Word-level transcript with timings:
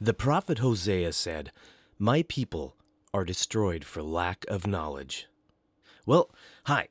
The 0.00 0.14
prophet 0.14 0.58
Hosea 0.58 1.12
said, 1.12 1.52
My 1.98 2.22
people 2.22 2.76
are 3.14 3.24
destroyed 3.24 3.84
for 3.84 4.02
lack 4.02 4.44
of 4.48 4.66
knowledge. 4.66 5.28
Well, 6.04 6.30
hi, 6.64 6.88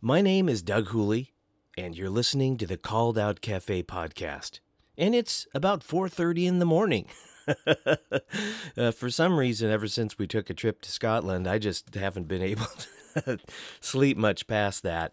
my 0.00 0.20
name 0.20 0.48
is 0.48 0.62
Doug 0.62 0.88
Hooley, 0.88 1.32
and 1.76 1.96
you're 1.96 2.08
listening 2.08 2.56
to 2.58 2.66
the 2.66 2.76
Called 2.76 3.18
Out 3.18 3.40
Cafe 3.40 3.82
podcast. 3.82 4.60
And 4.96 5.14
it's 5.14 5.46
about 5.54 5.80
4.30 5.80 6.46
in 6.46 6.58
the 6.60 6.64
morning. 6.64 7.06
uh, 8.76 8.92
for 8.92 9.10
some 9.10 9.38
reason, 9.38 9.70
ever 9.70 9.88
since 9.88 10.16
we 10.16 10.26
took 10.26 10.48
a 10.48 10.54
trip 10.54 10.80
to 10.82 10.92
Scotland, 10.92 11.48
I 11.48 11.58
just 11.58 11.94
haven't 11.94 12.28
been 12.28 12.42
able 12.42 12.66
to 13.24 13.38
sleep 13.80 14.16
much 14.16 14.46
past 14.46 14.82
that. 14.84 15.12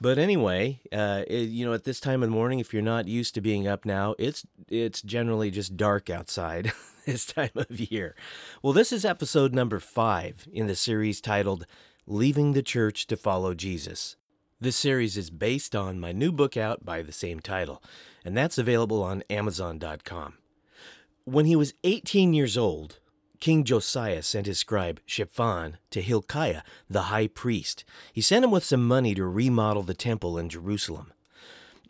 But 0.00 0.18
anyway, 0.18 0.80
uh, 0.92 1.24
it, 1.26 1.50
you 1.50 1.66
know, 1.66 1.74
at 1.74 1.84
this 1.84 2.00
time 2.00 2.22
of 2.22 2.30
the 2.30 2.34
morning, 2.34 2.58
if 2.58 2.72
you're 2.72 2.80
not 2.82 3.06
used 3.06 3.34
to 3.34 3.42
being 3.42 3.68
up 3.68 3.84
now, 3.84 4.14
it's 4.18 4.46
it's 4.68 5.02
generally 5.02 5.50
just 5.50 5.76
dark 5.76 6.08
outside 6.08 6.72
this 7.06 7.26
time 7.26 7.50
of 7.54 7.78
year. 7.78 8.14
Well, 8.62 8.72
this 8.72 8.92
is 8.92 9.04
episode 9.04 9.52
number 9.54 9.78
five 9.78 10.48
in 10.50 10.68
the 10.68 10.74
series 10.74 11.20
titled 11.20 11.66
"Leaving 12.06 12.54
the 12.54 12.62
Church 12.62 13.06
to 13.08 13.16
Follow 13.16 13.52
Jesus." 13.52 14.16
This 14.58 14.76
series 14.76 15.16
is 15.18 15.30
based 15.30 15.76
on 15.76 16.00
my 16.00 16.12
new 16.12 16.32
book 16.32 16.56
out 16.56 16.84
by 16.84 17.02
the 17.02 17.12
same 17.12 17.40
title, 17.40 17.82
and 18.24 18.36
that's 18.36 18.58
available 18.58 19.02
on 19.02 19.22
Amazon.com. 19.28 20.34
When 21.24 21.44
he 21.44 21.56
was 21.56 21.74
18 21.84 22.32
years 22.32 22.56
old, 22.56 22.99
King 23.40 23.64
Josiah 23.64 24.22
sent 24.22 24.46
his 24.46 24.58
scribe 24.58 25.00
Shaphan 25.06 25.78
to 25.90 26.02
Hilkiah, 26.02 26.62
the 26.90 27.04
high 27.04 27.26
priest. 27.26 27.84
He 28.12 28.20
sent 28.20 28.44
him 28.44 28.50
with 28.50 28.64
some 28.64 28.86
money 28.86 29.14
to 29.14 29.24
remodel 29.24 29.82
the 29.82 29.94
temple 29.94 30.36
in 30.36 30.50
Jerusalem. 30.50 31.12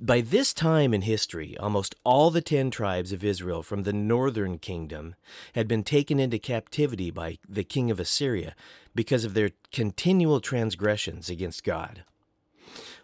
By 0.00 0.20
this 0.20 0.54
time 0.54 0.94
in 0.94 1.02
history, 1.02 1.58
almost 1.58 1.96
all 2.04 2.30
the 2.30 2.40
ten 2.40 2.70
tribes 2.70 3.12
of 3.12 3.24
Israel 3.24 3.62
from 3.62 3.82
the 3.82 3.92
northern 3.92 4.58
kingdom 4.58 5.16
had 5.54 5.68
been 5.68 5.82
taken 5.82 6.18
into 6.20 6.38
captivity 6.38 7.10
by 7.10 7.38
the 7.46 7.64
king 7.64 7.90
of 7.90 8.00
Assyria 8.00 8.54
because 8.94 9.24
of 9.24 9.34
their 9.34 9.50
continual 9.72 10.40
transgressions 10.40 11.28
against 11.28 11.64
God. 11.64 12.04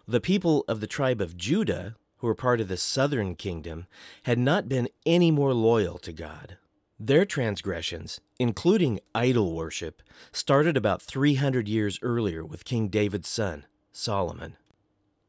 The 0.09 0.21
people 0.21 0.65
of 0.69 0.81
the 0.81 0.87
tribe 0.87 1.21
of 1.21 1.37
Judah, 1.37 1.97
who 2.19 2.29
were 2.29 2.35
part 2.35 2.61
of 2.61 2.69
the 2.69 2.77
southern 2.77 3.35
kingdom, 3.35 3.89
had 4.23 4.39
not 4.39 4.69
been 4.69 4.89
any 5.05 5.31
more 5.33 5.53
loyal 5.53 5.99
to 5.99 6.13
God. 6.13 6.57
Their 6.99 7.27
transgressions, 7.27 8.21
including 8.39 9.01
idol 9.15 9.55
worship, 9.55 10.03
started 10.33 10.79
about 10.79 11.03
300 11.03 11.69
years 11.69 11.99
earlier 12.01 12.43
with 12.43 12.65
King 12.65 12.89
David's 12.89 13.29
son, 13.29 13.67
Solomon. 13.93 14.57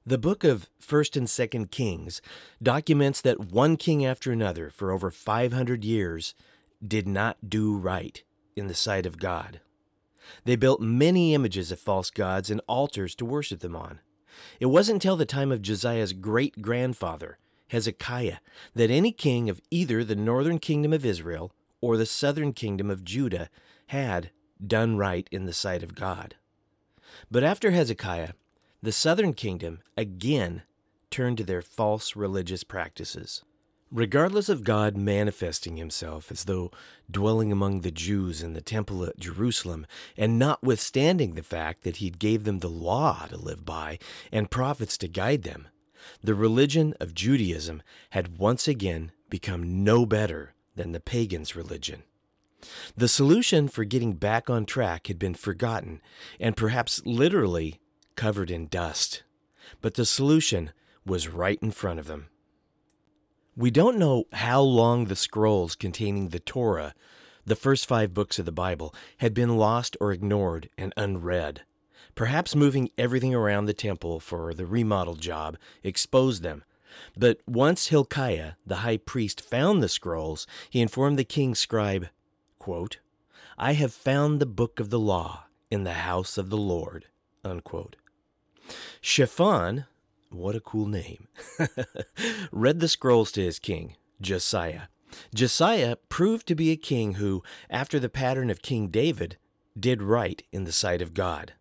The 0.06 0.18
book 0.18 0.45
of 0.45 0.70
1st 0.82 1.18
and 1.18 1.28
2nd 1.28 1.70
Kings 1.70 2.22
documents 2.64 3.20
that 3.20 3.52
one 3.52 3.76
king 3.76 4.06
after 4.06 4.32
another 4.32 4.70
for 4.70 4.94
over 4.94 5.12
500 5.12 5.84
years 5.84 6.34
did 6.86 7.06
not 7.06 7.50
do 7.50 7.76
right 7.76 8.23
in 8.56 8.68
the 8.68 8.73
sight 8.73 9.06
of 9.06 9.20
God. 9.20 9.60
They 10.45 10.56
built 10.56 10.80
many 10.80 11.34
images 11.34 11.70
of 11.73 11.80
false 11.82 12.10
gods 12.10 12.50
and 12.50 12.62
altars 12.68 13.14
to 13.16 13.26
worship 13.26 13.60
them 13.60 13.76
on. 13.76 14.00
It 14.62 14.68
wasn't 14.68 15.04
until 15.04 15.18
the 15.18 15.26
time 15.26 15.52
of 15.52 15.62
Josiah's 15.62 16.14
great 16.14 16.62
grandfather, 16.62 17.40
Hezekiah, 17.68 18.38
that 18.73 18.90
any 18.90 19.12
king 19.12 19.50
of 19.50 19.60
either 19.70 20.06
the 20.06 20.16
northern 20.16 20.60
kingdom 20.60 20.94
of 20.94 21.06
Israel 21.06 21.52
or 21.81 21.97
the 21.97 22.06
southern 22.06 22.53
kingdom 22.53 22.89
of 22.89 23.03
Judah 23.03 23.50
had 23.88 24.31
done 24.66 24.97
right 24.97 25.28
in 25.31 25.45
the 25.45 25.53
sight 25.53 25.83
of 25.83 25.95
God. 25.95 26.36
But 27.30 27.44
after 27.44 27.72
Hezekiah, 27.72 28.31
the 28.81 28.92
southern 28.92 29.33
kingdom 29.33 29.81
again 29.95 30.64
turned 31.09 31.38
to 31.38 31.44
their 31.44 31.61
false 31.61 32.16
religious 32.16 32.64
practices. 32.64 33.44
Regardless 33.89 34.50
of 34.50 34.66
God 34.66 34.98
manifesting 34.98 35.78
himself 35.78 36.30
as 36.30 36.44
though 36.44 36.72
dwelling 37.09 37.54
among 37.54 37.82
the 37.82 37.92
Jews 37.92 38.44
in 38.44 38.52
the 38.52 38.61
temple 38.61 39.05
at 39.05 39.17
Jerusalem, 39.17 39.88
and 40.17 40.38
notwithstanding 40.38 41.36
the 41.36 41.44
fact 41.44 41.83
that 41.83 41.98
he 41.98 42.09
gave 42.09 42.44
them 42.44 42.59
the 42.59 42.67
law 42.67 43.26
to 43.30 43.38
live 43.38 43.65
by 43.65 43.98
and 44.30 44.52
prophets 44.52 44.98
to 44.98 45.08
guide 45.08 45.44
them, 45.44 45.70
the 46.21 46.36
religion 46.36 46.95
of 46.99 47.14
Judaism 47.14 47.82
had 48.09 48.38
once 48.38 48.67
again 48.67 49.11
become 49.30 49.86
no 49.86 50.05
better 50.05 50.54
than 50.77 50.92
the 50.92 50.99
pagan's 50.99 51.55
religion. 51.55 52.04
The 52.95 53.08
solution 53.08 53.67
for 53.67 53.83
getting 53.83 54.14
back 54.14 54.49
on 54.49 54.65
track 54.65 55.08
had 55.08 55.20
been 55.20 55.36
forgotten 55.36 56.02
and 56.39 56.58
perhaps 56.58 57.02
literally 57.05 57.80
covered 58.15 58.49
in 58.49 58.67
dust. 58.67 59.23
But 59.82 59.93
the 59.93 60.05
solution 60.05 60.71
was 61.05 61.27
right 61.27 61.60
in 61.61 61.71
front 61.71 61.99
of 61.99 62.08
them. 62.08 62.30
We 63.55 63.71
don't 63.71 63.98
know 63.98 64.26
how 64.33 64.61
long 64.61 65.05
the 65.05 65.15
scrolls 65.15 65.76
containing 65.76 66.30
the 66.30 66.39
Torah, 66.39 66.94
the 67.45 67.55
first 67.55 67.88
five 67.88 68.14
books 68.14 68.39
of 68.39 68.45
the 68.45 68.52
Bible, 68.52 68.94
had 69.17 69.33
been 69.33 69.58
lost 69.58 69.98
or 69.99 70.11
ignored 70.11 70.70
and 70.77 70.94
unread. 70.98 71.61
Perhaps 72.14 72.55
moving 72.55 72.89
everything 72.98 73.33
around 73.33 73.65
the 73.65 73.73
temple 73.73 74.20
for 74.20 74.54
the 74.54 74.65
remodel 74.65 75.15
job 75.15 75.58
exposed 75.83 76.44
them, 76.44 76.64
but 77.17 77.39
once 77.47 77.87
Hilkiah, 77.87 78.53
the 78.65 78.77
high 78.77 78.97
priest, 78.97 79.41
found 79.41 79.81
the 79.81 79.89
scrolls, 79.89 80.47
he 80.69 80.81
informed 80.81 81.17
the 81.17 81.23
king's 81.23 81.59
scribe, 81.59 82.08
quote, 82.59 82.99
I 83.58 83.73
have 83.73 83.93
found 83.93 84.39
the 84.39 84.45
book 84.45 84.80
of 84.80 84.89
the 84.89 84.99
law 84.99 85.45
in 85.71 85.83
the 85.83 85.93
house 85.93 86.37
of 86.37 86.49
the 86.49 86.58
Lord. 86.58 87.05
Unquote. 87.43 87.95
Shaphan, 89.02 89.85
what 90.30 90.55
a 90.55 90.59
cool 90.59 90.87
name, 90.87 91.27
read 92.52 92.80
the 92.80 92.87
scrolls 92.87 93.31
to 93.33 93.41
his 93.41 93.59
king, 93.59 93.95
Josiah. 94.21 94.83
Josiah 95.33 95.95
proved 96.09 96.47
to 96.47 96.55
be 96.55 96.71
a 96.71 96.77
king 96.77 97.14
who, 97.14 97.43
after 97.69 97.99
the 97.99 98.09
pattern 98.09 98.49
of 98.49 98.61
King 98.61 98.89
David, 98.89 99.37
did 99.79 100.02
right 100.02 100.43
in 100.52 100.65
the 100.65 100.71
sight 100.71 101.02
of 101.02 101.14
God. 101.14 101.53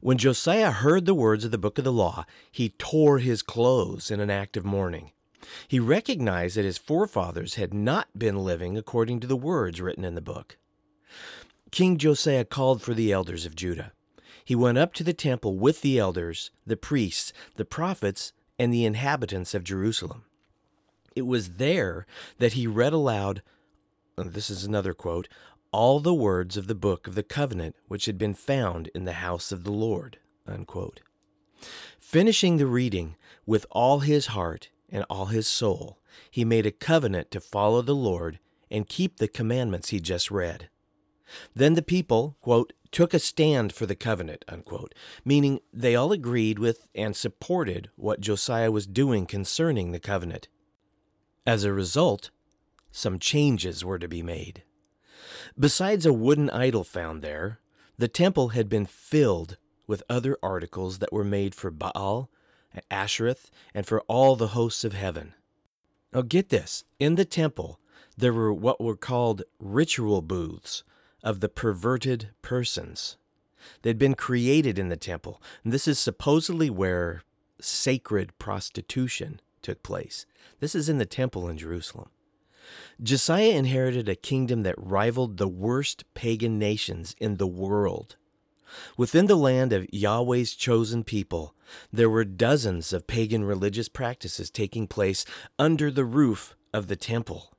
When 0.00 0.18
Josiah 0.18 0.70
heard 0.70 1.06
the 1.06 1.14
words 1.14 1.44
of 1.44 1.50
the 1.50 1.58
book 1.58 1.78
of 1.78 1.84
the 1.84 1.92
law, 1.92 2.24
he 2.50 2.70
tore 2.70 3.18
his 3.18 3.42
clothes 3.42 4.10
in 4.10 4.20
an 4.20 4.30
act 4.30 4.56
of 4.56 4.64
mourning. 4.64 5.12
He 5.66 5.80
recognized 5.80 6.56
that 6.56 6.64
his 6.64 6.78
forefathers 6.78 7.54
had 7.54 7.72
not 7.72 8.08
been 8.18 8.44
living 8.44 8.76
according 8.76 9.20
to 9.20 9.26
the 9.26 9.36
words 9.36 9.80
written 9.80 10.04
in 10.04 10.14
the 10.14 10.20
book. 10.20 10.56
King 11.70 11.98
Josiah 11.98 12.44
called 12.44 12.82
for 12.82 12.94
the 12.94 13.12
elders 13.12 13.44
of 13.44 13.54
Judah. 13.54 13.92
He 14.44 14.54
went 14.54 14.78
up 14.78 14.94
to 14.94 15.04
the 15.04 15.12
temple 15.12 15.56
with 15.56 15.82
the 15.82 15.98
elders, 15.98 16.50
the 16.66 16.76
priests, 16.76 17.32
the 17.56 17.64
prophets, 17.64 18.32
and 18.58 18.72
the 18.72 18.84
inhabitants 18.84 19.54
of 19.54 19.64
Jerusalem. 19.64 20.24
It 21.14 21.26
was 21.26 21.54
there 21.54 22.06
that 22.38 22.54
he 22.54 22.66
read 22.66 22.92
aloud, 22.92 23.42
this 24.16 24.50
is 24.50 24.64
another 24.64 24.94
quote, 24.94 25.28
all 25.72 26.00
the 26.00 26.14
words 26.14 26.56
of 26.56 26.66
the 26.66 26.74
book 26.74 27.06
of 27.06 27.14
the 27.14 27.22
covenant 27.22 27.76
which 27.86 28.06
had 28.06 28.18
been 28.18 28.34
found 28.34 28.88
in 28.94 29.04
the 29.04 29.14
house 29.14 29.52
of 29.52 29.64
the 29.64 29.72
Lord. 29.72 30.18
Unquote. 30.46 31.00
Finishing 31.98 32.56
the 32.56 32.66
reading 32.66 33.16
with 33.44 33.66
all 33.70 34.00
his 34.00 34.26
heart 34.26 34.70
and 34.88 35.04
all 35.10 35.26
his 35.26 35.46
soul, 35.46 35.98
he 36.30 36.44
made 36.44 36.66
a 36.66 36.70
covenant 36.70 37.30
to 37.30 37.40
follow 37.40 37.82
the 37.82 37.94
Lord 37.94 38.38
and 38.70 38.88
keep 38.88 39.16
the 39.16 39.28
commandments 39.28 39.90
he 39.90 40.00
just 40.00 40.30
read. 40.30 40.68
Then 41.54 41.74
the 41.74 41.82
people, 41.82 42.36
quote, 42.40 42.72
took 42.90 43.12
a 43.12 43.18
stand 43.18 43.72
for 43.72 43.84
the 43.84 43.94
covenant, 43.94 44.44
unquote, 44.48 44.94
meaning 45.24 45.60
they 45.72 45.94
all 45.94 46.12
agreed 46.12 46.58
with 46.58 46.88
and 46.94 47.14
supported 47.14 47.90
what 47.96 48.20
Josiah 48.20 48.70
was 48.70 48.86
doing 48.86 49.26
concerning 49.26 49.92
the 49.92 50.00
covenant. 50.00 50.48
As 51.46 51.64
a 51.64 51.72
result, 51.72 52.30
some 52.90 53.18
changes 53.18 53.84
were 53.84 53.98
to 53.98 54.08
be 54.08 54.22
made. 54.22 54.62
Besides 55.58 56.06
a 56.06 56.12
wooden 56.12 56.50
idol 56.50 56.84
found 56.84 57.20
there, 57.20 57.58
the 57.96 58.06
temple 58.06 58.50
had 58.50 58.68
been 58.68 58.86
filled 58.86 59.56
with 59.88 60.04
other 60.08 60.38
articles 60.40 61.00
that 61.00 61.12
were 61.12 61.24
made 61.24 61.52
for 61.52 61.72
Baal, 61.72 62.30
Ashereth, 62.92 63.50
and 63.74 63.84
for 63.84 64.02
all 64.02 64.36
the 64.36 64.48
hosts 64.48 64.84
of 64.84 64.92
heaven. 64.92 65.34
Now 66.12 66.22
get 66.22 66.50
this 66.50 66.84
in 67.00 67.16
the 67.16 67.24
temple, 67.24 67.80
there 68.16 68.32
were 68.32 68.52
what 68.52 68.80
were 68.80 68.96
called 68.96 69.42
ritual 69.58 70.22
booths 70.22 70.84
of 71.24 71.40
the 71.40 71.48
perverted 71.48 72.30
persons. 72.40 73.16
They'd 73.82 73.98
been 73.98 74.14
created 74.14 74.78
in 74.78 74.90
the 74.90 74.96
temple, 74.96 75.42
and 75.64 75.72
this 75.72 75.88
is 75.88 75.98
supposedly 75.98 76.70
where 76.70 77.22
sacred 77.60 78.38
prostitution 78.38 79.40
took 79.60 79.82
place. 79.82 80.24
This 80.60 80.76
is 80.76 80.88
in 80.88 80.98
the 80.98 81.06
temple 81.06 81.48
in 81.48 81.58
Jerusalem. 81.58 82.10
Josiah 83.02 83.50
inherited 83.50 84.08
a 84.08 84.14
kingdom 84.14 84.62
that 84.62 84.74
rivaled 84.76 85.36
the 85.36 85.48
worst 85.48 86.04
pagan 86.14 86.58
nations 86.58 87.14
in 87.20 87.36
the 87.36 87.46
world. 87.46 88.16
Within 88.96 89.26
the 89.26 89.36
land 89.36 89.72
of 89.72 89.86
Yahweh's 89.92 90.54
chosen 90.54 91.04
people, 91.04 91.54
there 91.92 92.10
were 92.10 92.24
dozens 92.24 92.92
of 92.92 93.06
pagan 93.06 93.44
religious 93.44 93.88
practices 93.88 94.50
taking 94.50 94.86
place 94.86 95.24
under 95.58 95.90
the 95.90 96.04
roof 96.04 96.56
of 96.72 96.88
the 96.88 96.96
temple. 96.96 97.52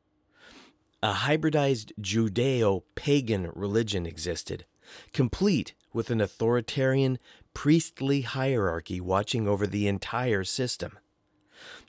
A 1.02 1.14
hybridized 1.14 1.94
Judeo 2.00 2.84
pagan 2.96 3.52
religion 3.56 4.06
existed, 4.06 4.66
complete 5.14 5.74
with 5.94 6.10
an 6.10 6.22
authoritarian 6.22 7.18
priestly 7.54 8.22
hierarchy 8.22 9.00
watching 9.02 9.48
over 9.48 9.66
the 9.66 9.88
entire 9.88 10.44
system. 10.44 11.00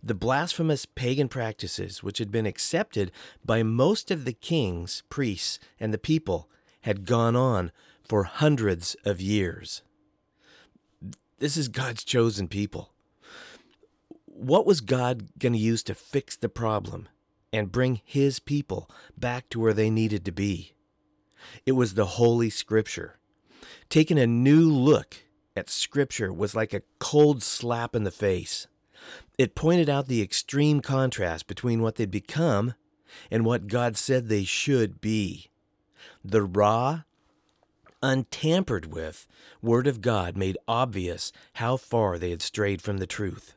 The 0.02 0.14
blasphemous 0.14 0.86
pagan 0.86 1.28
practices, 1.28 2.02
which 2.02 2.18
had 2.18 2.30
been 2.30 2.46
accepted 2.46 3.12
by 3.44 3.62
most 3.62 4.10
of 4.10 4.24
the 4.24 4.32
kings, 4.32 5.02
priests, 5.10 5.58
and 5.78 5.92
the 5.92 5.98
people, 5.98 6.48
had 6.82 7.04
gone 7.04 7.36
on 7.36 7.72
for 8.02 8.24
hundreds 8.24 8.96
of 9.04 9.20
years. 9.20 9.82
This 11.38 11.56
is 11.56 11.68
God's 11.68 12.04
chosen 12.04 12.48
people. 12.48 12.92
What 14.26 14.66
was 14.66 14.80
God 14.80 15.28
going 15.38 15.52
to 15.52 15.58
use 15.58 15.82
to 15.84 15.94
fix 15.94 16.36
the 16.36 16.48
problem 16.48 17.08
and 17.52 17.72
bring 17.72 18.00
his 18.04 18.38
people 18.38 18.90
back 19.16 19.48
to 19.50 19.60
where 19.60 19.74
they 19.74 19.90
needed 19.90 20.24
to 20.24 20.32
be? 20.32 20.74
It 21.64 21.72
was 21.72 21.94
the 21.94 22.06
Holy 22.06 22.50
Scripture. 22.50 23.18
Taking 23.88 24.18
a 24.18 24.26
new 24.26 24.70
look 24.70 25.16
at 25.56 25.68
Scripture 25.68 26.32
was 26.32 26.54
like 26.54 26.72
a 26.72 26.82
cold 26.98 27.42
slap 27.42 27.94
in 27.94 28.04
the 28.04 28.10
face. 28.10 28.66
It 29.40 29.54
pointed 29.54 29.88
out 29.88 30.06
the 30.06 30.20
extreme 30.20 30.82
contrast 30.82 31.46
between 31.46 31.80
what 31.80 31.94
they'd 31.96 32.10
become 32.10 32.74
and 33.30 33.42
what 33.42 33.68
God 33.68 33.96
said 33.96 34.28
they 34.28 34.44
should 34.44 35.00
be. 35.00 35.48
The 36.22 36.42
raw, 36.42 37.04
untampered 38.02 38.92
with 38.92 39.26
Word 39.62 39.86
of 39.86 40.02
God 40.02 40.36
made 40.36 40.58
obvious 40.68 41.32
how 41.54 41.78
far 41.78 42.18
they 42.18 42.28
had 42.28 42.42
strayed 42.42 42.82
from 42.82 42.98
the 42.98 43.06
truth. 43.06 43.54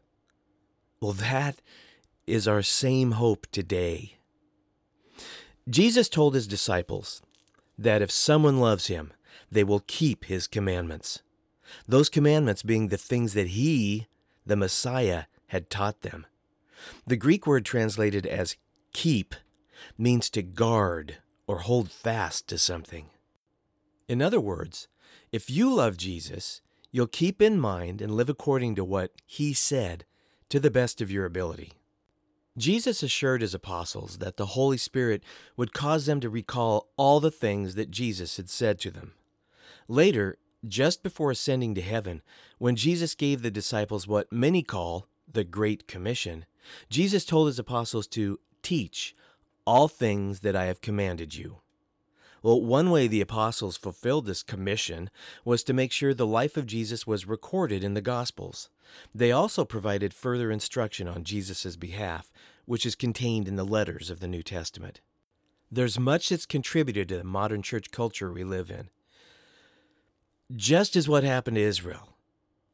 Well, 1.01 1.11
that 1.11 1.61
is 2.25 2.47
our 2.47 2.61
same 2.61 3.11
hope 3.11 3.45
today. 3.51 4.15
Jesus 5.69 6.07
told 6.07 6.33
his 6.33 6.47
disciples 6.47 7.21
that 7.77 8.01
if 8.01 8.09
someone 8.09 8.61
loves 8.61 8.87
him, 8.87 9.11
they 9.51 9.65
will 9.65 9.83
keep 9.85 10.23
his 10.23 10.47
commandments. 10.47 11.21
Those 11.89 12.07
commandments 12.07 12.63
being 12.63 12.87
the 12.87 12.95
things 12.95 13.33
that 13.33 13.47
he, 13.47 14.07
the 14.45 14.55
Messiah, 14.55 15.25
had 15.53 15.69
taught 15.69 16.01
them. 16.01 16.25
The 17.05 17.15
Greek 17.15 17.45
word 17.45 17.63
translated 17.63 18.25
as 18.25 18.57
keep 18.91 19.35
means 19.99 20.31
to 20.31 20.41
guard 20.41 21.17
or 21.45 21.59
hold 21.59 21.91
fast 21.91 22.47
to 22.47 22.57
something. 22.57 23.11
In 24.07 24.19
other 24.19 24.41
words, 24.41 24.87
if 25.31 25.51
you 25.51 25.71
love 25.71 25.95
Jesus, 25.95 26.61
you'll 26.91 27.05
keep 27.05 27.39
in 27.39 27.59
mind 27.59 28.01
and 28.01 28.15
live 28.15 28.29
according 28.29 28.73
to 28.75 28.83
what 28.83 29.11
he 29.27 29.53
said 29.53 30.05
to 30.49 30.59
the 30.59 30.71
best 30.71 31.01
of 31.01 31.11
your 31.11 31.25
ability. 31.25 31.73
Jesus 32.57 33.03
assured 33.03 33.41
his 33.41 33.53
apostles 33.53 34.17
that 34.17 34.37
the 34.37 34.47
Holy 34.47 34.77
Spirit 34.77 35.23
would 35.55 35.71
cause 35.71 36.07
them 36.07 36.19
to 36.19 36.31
recall 36.31 36.89
all 36.97 37.19
the 37.19 37.31
things 37.31 37.75
that 37.75 37.91
Jesus 37.91 38.37
had 38.37 38.49
said 38.49 38.79
to 38.79 38.89
them. 38.89 39.13
Later, 39.87 40.39
just 40.67 41.03
before 41.03 41.29
ascending 41.29 41.75
to 41.75 41.81
heaven, 41.81 42.23
when 42.57 42.75
Jesus 42.75 43.13
gave 43.13 43.43
the 43.43 43.51
disciples 43.51 44.07
what 44.07 44.31
many 44.31 44.63
call 44.63 45.07
the 45.33 45.43
Great 45.43 45.87
Commission, 45.87 46.45
Jesus 46.89 47.25
told 47.25 47.47
his 47.47 47.59
apostles 47.59 48.07
to 48.07 48.39
teach 48.61 49.15
all 49.65 49.87
things 49.87 50.39
that 50.41 50.55
I 50.55 50.65
have 50.65 50.81
commanded 50.81 51.35
you. 51.35 51.57
Well, 52.41 52.61
one 52.61 52.91
way 52.91 53.07
the 53.07 53.21
apostles 53.21 53.77
fulfilled 53.77 54.25
this 54.25 54.43
commission 54.43 55.09
was 55.45 55.63
to 55.63 55.73
make 55.73 55.93
sure 55.93 56.13
the 56.13 56.27
life 56.27 56.57
of 56.57 56.65
Jesus 56.65 57.07
was 57.07 57.25
recorded 57.25 57.85
in 57.85 57.93
the 57.93 58.01
Gospels. 58.01 58.69
They 59.15 59.31
also 59.31 59.63
provided 59.63 60.13
further 60.13 60.51
instruction 60.51 61.07
on 61.07 61.23
Jesus' 61.23 61.77
behalf, 61.77 62.33
which 62.65 62.85
is 62.85 62.95
contained 62.95 63.47
in 63.47 63.55
the 63.55 63.63
letters 63.63 64.09
of 64.09 64.19
the 64.19 64.27
New 64.27 64.43
Testament. 64.43 64.99
There's 65.71 65.97
much 65.97 66.29
that's 66.29 66.45
contributed 66.45 67.07
to 67.09 67.17
the 67.17 67.23
modern 67.23 67.61
church 67.61 67.91
culture 67.91 68.31
we 68.31 68.43
live 68.43 68.69
in. 68.69 68.89
Just 70.53 70.97
as 70.97 71.07
what 71.07 71.23
happened 71.23 71.55
to 71.55 71.61
Israel, 71.61 72.12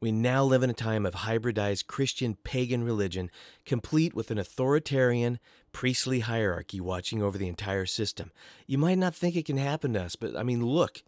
we 0.00 0.10
now 0.10 0.42
live 0.42 0.62
in 0.62 0.70
a 0.70 0.74
time 0.74 1.04
of 1.04 1.14
hybridized 1.14 1.86
Christian 1.86 2.34
pagan 2.42 2.84
religion, 2.84 3.30
complete 3.66 4.14
with 4.14 4.30
an 4.30 4.38
authoritarian, 4.38 5.38
priestly 5.72 6.20
hierarchy 6.20 6.80
watching 6.80 7.22
over 7.22 7.36
the 7.36 7.48
entire 7.48 7.84
system. 7.84 8.30
You 8.66 8.78
might 8.78 8.98
not 8.98 9.14
think 9.14 9.36
it 9.36 9.44
can 9.44 9.58
happen 9.58 9.92
to 9.92 10.02
us, 10.02 10.16
but 10.16 10.34
I 10.36 10.42
mean, 10.42 10.64
look, 10.64 11.02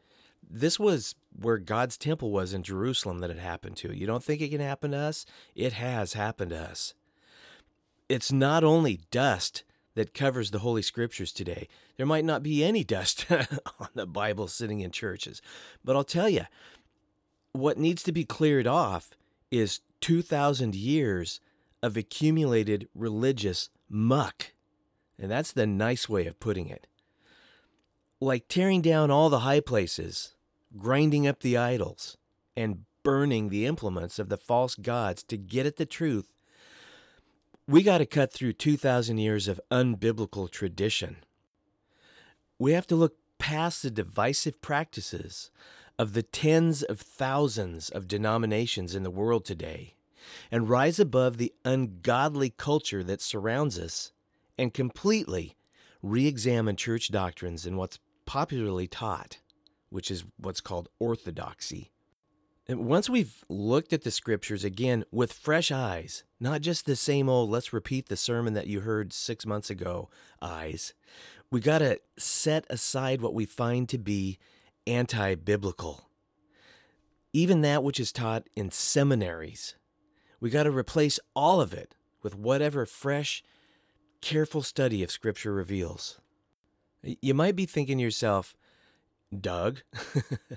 this 0.48 0.78
was 0.78 1.14
where 1.34 1.56
God's 1.56 1.96
temple 1.96 2.30
was 2.30 2.52
in 2.52 2.62
Jerusalem 2.62 3.20
that 3.20 3.30
it 3.30 3.38
happened 3.38 3.78
to. 3.78 3.96
You 3.96 4.06
don't 4.06 4.22
think 4.22 4.42
it 4.42 4.50
can 4.50 4.60
happen 4.60 4.90
to 4.90 4.98
us? 4.98 5.24
It 5.54 5.72
has 5.72 6.12
happened 6.12 6.50
to 6.50 6.60
us. 6.60 6.92
It's 8.10 8.30
not 8.30 8.62
only 8.62 9.00
dust 9.10 9.64
that 9.94 10.12
covers 10.12 10.50
the 10.50 10.58
Holy 10.58 10.82
Scriptures 10.82 11.32
today. 11.32 11.68
There 11.96 12.06
might 12.06 12.24
not 12.24 12.42
be 12.42 12.62
any 12.62 12.84
dust 12.84 13.26
on 13.30 13.88
the 13.94 14.06
Bible 14.06 14.48
sitting 14.48 14.80
in 14.80 14.90
churches, 14.90 15.40
but 15.82 15.96
I'll 15.96 16.04
tell 16.04 16.28
you, 16.28 16.46
what 17.52 17.78
needs 17.78 18.02
to 18.04 18.12
be 18.12 18.24
cleared 18.24 18.66
off 18.66 19.10
is 19.50 19.80
2,000 20.00 20.74
years 20.74 21.40
of 21.82 21.96
accumulated 21.96 22.88
religious 22.94 23.68
muck. 23.88 24.52
And 25.18 25.30
that's 25.30 25.52
the 25.52 25.66
nice 25.66 26.08
way 26.08 26.26
of 26.26 26.40
putting 26.40 26.68
it. 26.68 26.86
Like 28.20 28.48
tearing 28.48 28.82
down 28.82 29.10
all 29.10 29.28
the 29.28 29.40
high 29.40 29.60
places, 29.60 30.34
grinding 30.76 31.26
up 31.26 31.40
the 31.40 31.56
idols, 31.56 32.16
and 32.56 32.84
burning 33.02 33.48
the 33.48 33.66
implements 33.66 34.18
of 34.18 34.28
the 34.28 34.36
false 34.36 34.74
gods 34.74 35.22
to 35.24 35.36
get 35.36 35.66
at 35.66 35.76
the 35.76 35.86
truth, 35.86 36.32
we 37.68 37.82
got 37.82 37.98
to 37.98 38.06
cut 38.06 38.32
through 38.32 38.54
2,000 38.54 39.18
years 39.18 39.48
of 39.48 39.60
unbiblical 39.70 40.50
tradition. 40.50 41.16
We 42.58 42.72
have 42.72 42.86
to 42.88 42.96
look 42.96 43.16
past 43.38 43.82
the 43.82 43.90
divisive 43.90 44.60
practices 44.60 45.50
of 45.98 46.12
the 46.12 46.22
tens 46.22 46.82
of 46.82 47.00
thousands 47.00 47.88
of 47.90 48.08
denominations 48.08 48.94
in 48.94 49.02
the 49.02 49.10
world 49.10 49.44
today 49.44 49.94
and 50.50 50.68
rise 50.68 50.98
above 50.98 51.36
the 51.36 51.52
ungodly 51.64 52.50
culture 52.50 53.02
that 53.02 53.20
surrounds 53.20 53.78
us 53.78 54.12
and 54.58 54.74
completely 54.74 55.56
re 56.02 56.26
examine 56.26 56.76
church 56.76 57.10
doctrines 57.10 57.66
and 57.66 57.76
what's 57.76 57.98
popularly 58.26 58.86
taught, 58.86 59.38
which 59.90 60.10
is 60.10 60.24
what's 60.36 60.60
called 60.60 60.88
orthodoxy. 60.98 61.90
And 62.68 62.86
once 62.86 63.10
we've 63.10 63.44
looked 63.48 63.92
at 63.92 64.02
the 64.02 64.10
scriptures 64.10 64.62
again 64.62 65.04
with 65.10 65.32
fresh 65.32 65.72
eyes, 65.72 66.22
not 66.38 66.60
just 66.60 66.86
the 66.86 66.96
same 66.96 67.28
old, 67.28 67.50
let's 67.50 67.72
repeat 67.72 68.08
the 68.08 68.16
sermon 68.16 68.54
that 68.54 68.68
you 68.68 68.80
heard 68.80 69.12
six 69.12 69.44
months 69.44 69.68
ago 69.68 70.08
eyes, 70.40 70.94
we 71.50 71.60
got 71.60 71.78
to 71.78 72.00
set 72.16 72.64
aside 72.70 73.20
what 73.20 73.34
we 73.34 73.44
find 73.44 73.88
to 73.88 73.98
be 73.98 74.38
anti 74.86 75.34
biblical. 75.34 76.08
Even 77.32 77.62
that 77.62 77.82
which 77.82 77.98
is 77.98 78.12
taught 78.12 78.48
in 78.54 78.70
seminaries. 78.70 79.74
We 80.40 80.50
got 80.50 80.64
to 80.64 80.70
replace 80.70 81.18
all 81.34 81.60
of 81.60 81.72
it 81.72 81.94
with 82.22 82.34
whatever 82.34 82.84
fresh, 82.84 83.42
careful 84.20 84.62
study 84.62 85.02
of 85.02 85.10
Scripture 85.10 85.52
reveals. 85.52 86.20
You 87.02 87.34
might 87.34 87.56
be 87.56 87.66
thinking 87.66 87.98
to 87.98 88.04
yourself, 88.04 88.54
Doug, 89.38 89.82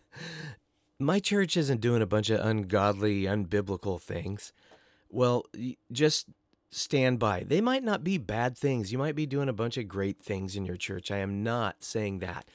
my 1.00 1.20
church 1.20 1.56
isn't 1.56 1.82
doing 1.82 2.02
a 2.02 2.08
bunch 2.08 2.30
of 2.30 2.46
ungodly, 2.46 3.24
unbiblical 3.24 4.02
things. 4.02 4.54
Well, 5.10 5.46
just 5.92 6.28
stand 6.72 7.20
by. 7.20 7.44
They 7.44 7.62
might 7.62 7.84
not 7.84 8.04
be 8.04 8.18
bad 8.18 8.58
things. 8.58 8.92
You 8.92 8.98
might 8.98 9.16
be 9.16 9.26
doing 9.26 9.50
a 9.50 9.54
bunch 9.54 9.78
of 9.78 9.88
great 9.88 10.20
things 10.20 10.56
in 10.56 10.66
your 10.66 10.78
church. 10.78 11.10
I 11.10 11.18
am 11.18 11.44
not 11.44 11.84
saying 11.84 12.20
that. 12.20 12.50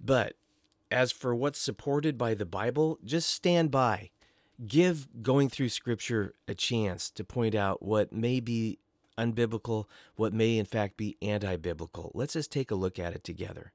But 0.00 0.34
as 0.92 1.10
for 1.10 1.34
what's 1.34 1.58
supported 1.58 2.16
by 2.16 2.34
the 2.34 2.46
Bible, 2.46 2.98
just 3.04 3.30
stand 3.30 3.70
by. 3.70 4.10
Give 4.64 5.08
going 5.22 5.48
through 5.48 5.70
Scripture 5.70 6.34
a 6.46 6.54
chance 6.54 7.10
to 7.10 7.24
point 7.24 7.54
out 7.54 7.82
what 7.82 8.12
may 8.12 8.38
be 8.38 8.78
unbiblical, 9.18 9.86
what 10.14 10.32
may 10.32 10.58
in 10.58 10.66
fact 10.66 10.96
be 10.96 11.16
anti 11.20 11.56
biblical. 11.56 12.12
Let's 12.14 12.34
just 12.34 12.52
take 12.52 12.70
a 12.70 12.76
look 12.76 12.98
at 12.98 13.14
it 13.14 13.24
together. 13.24 13.72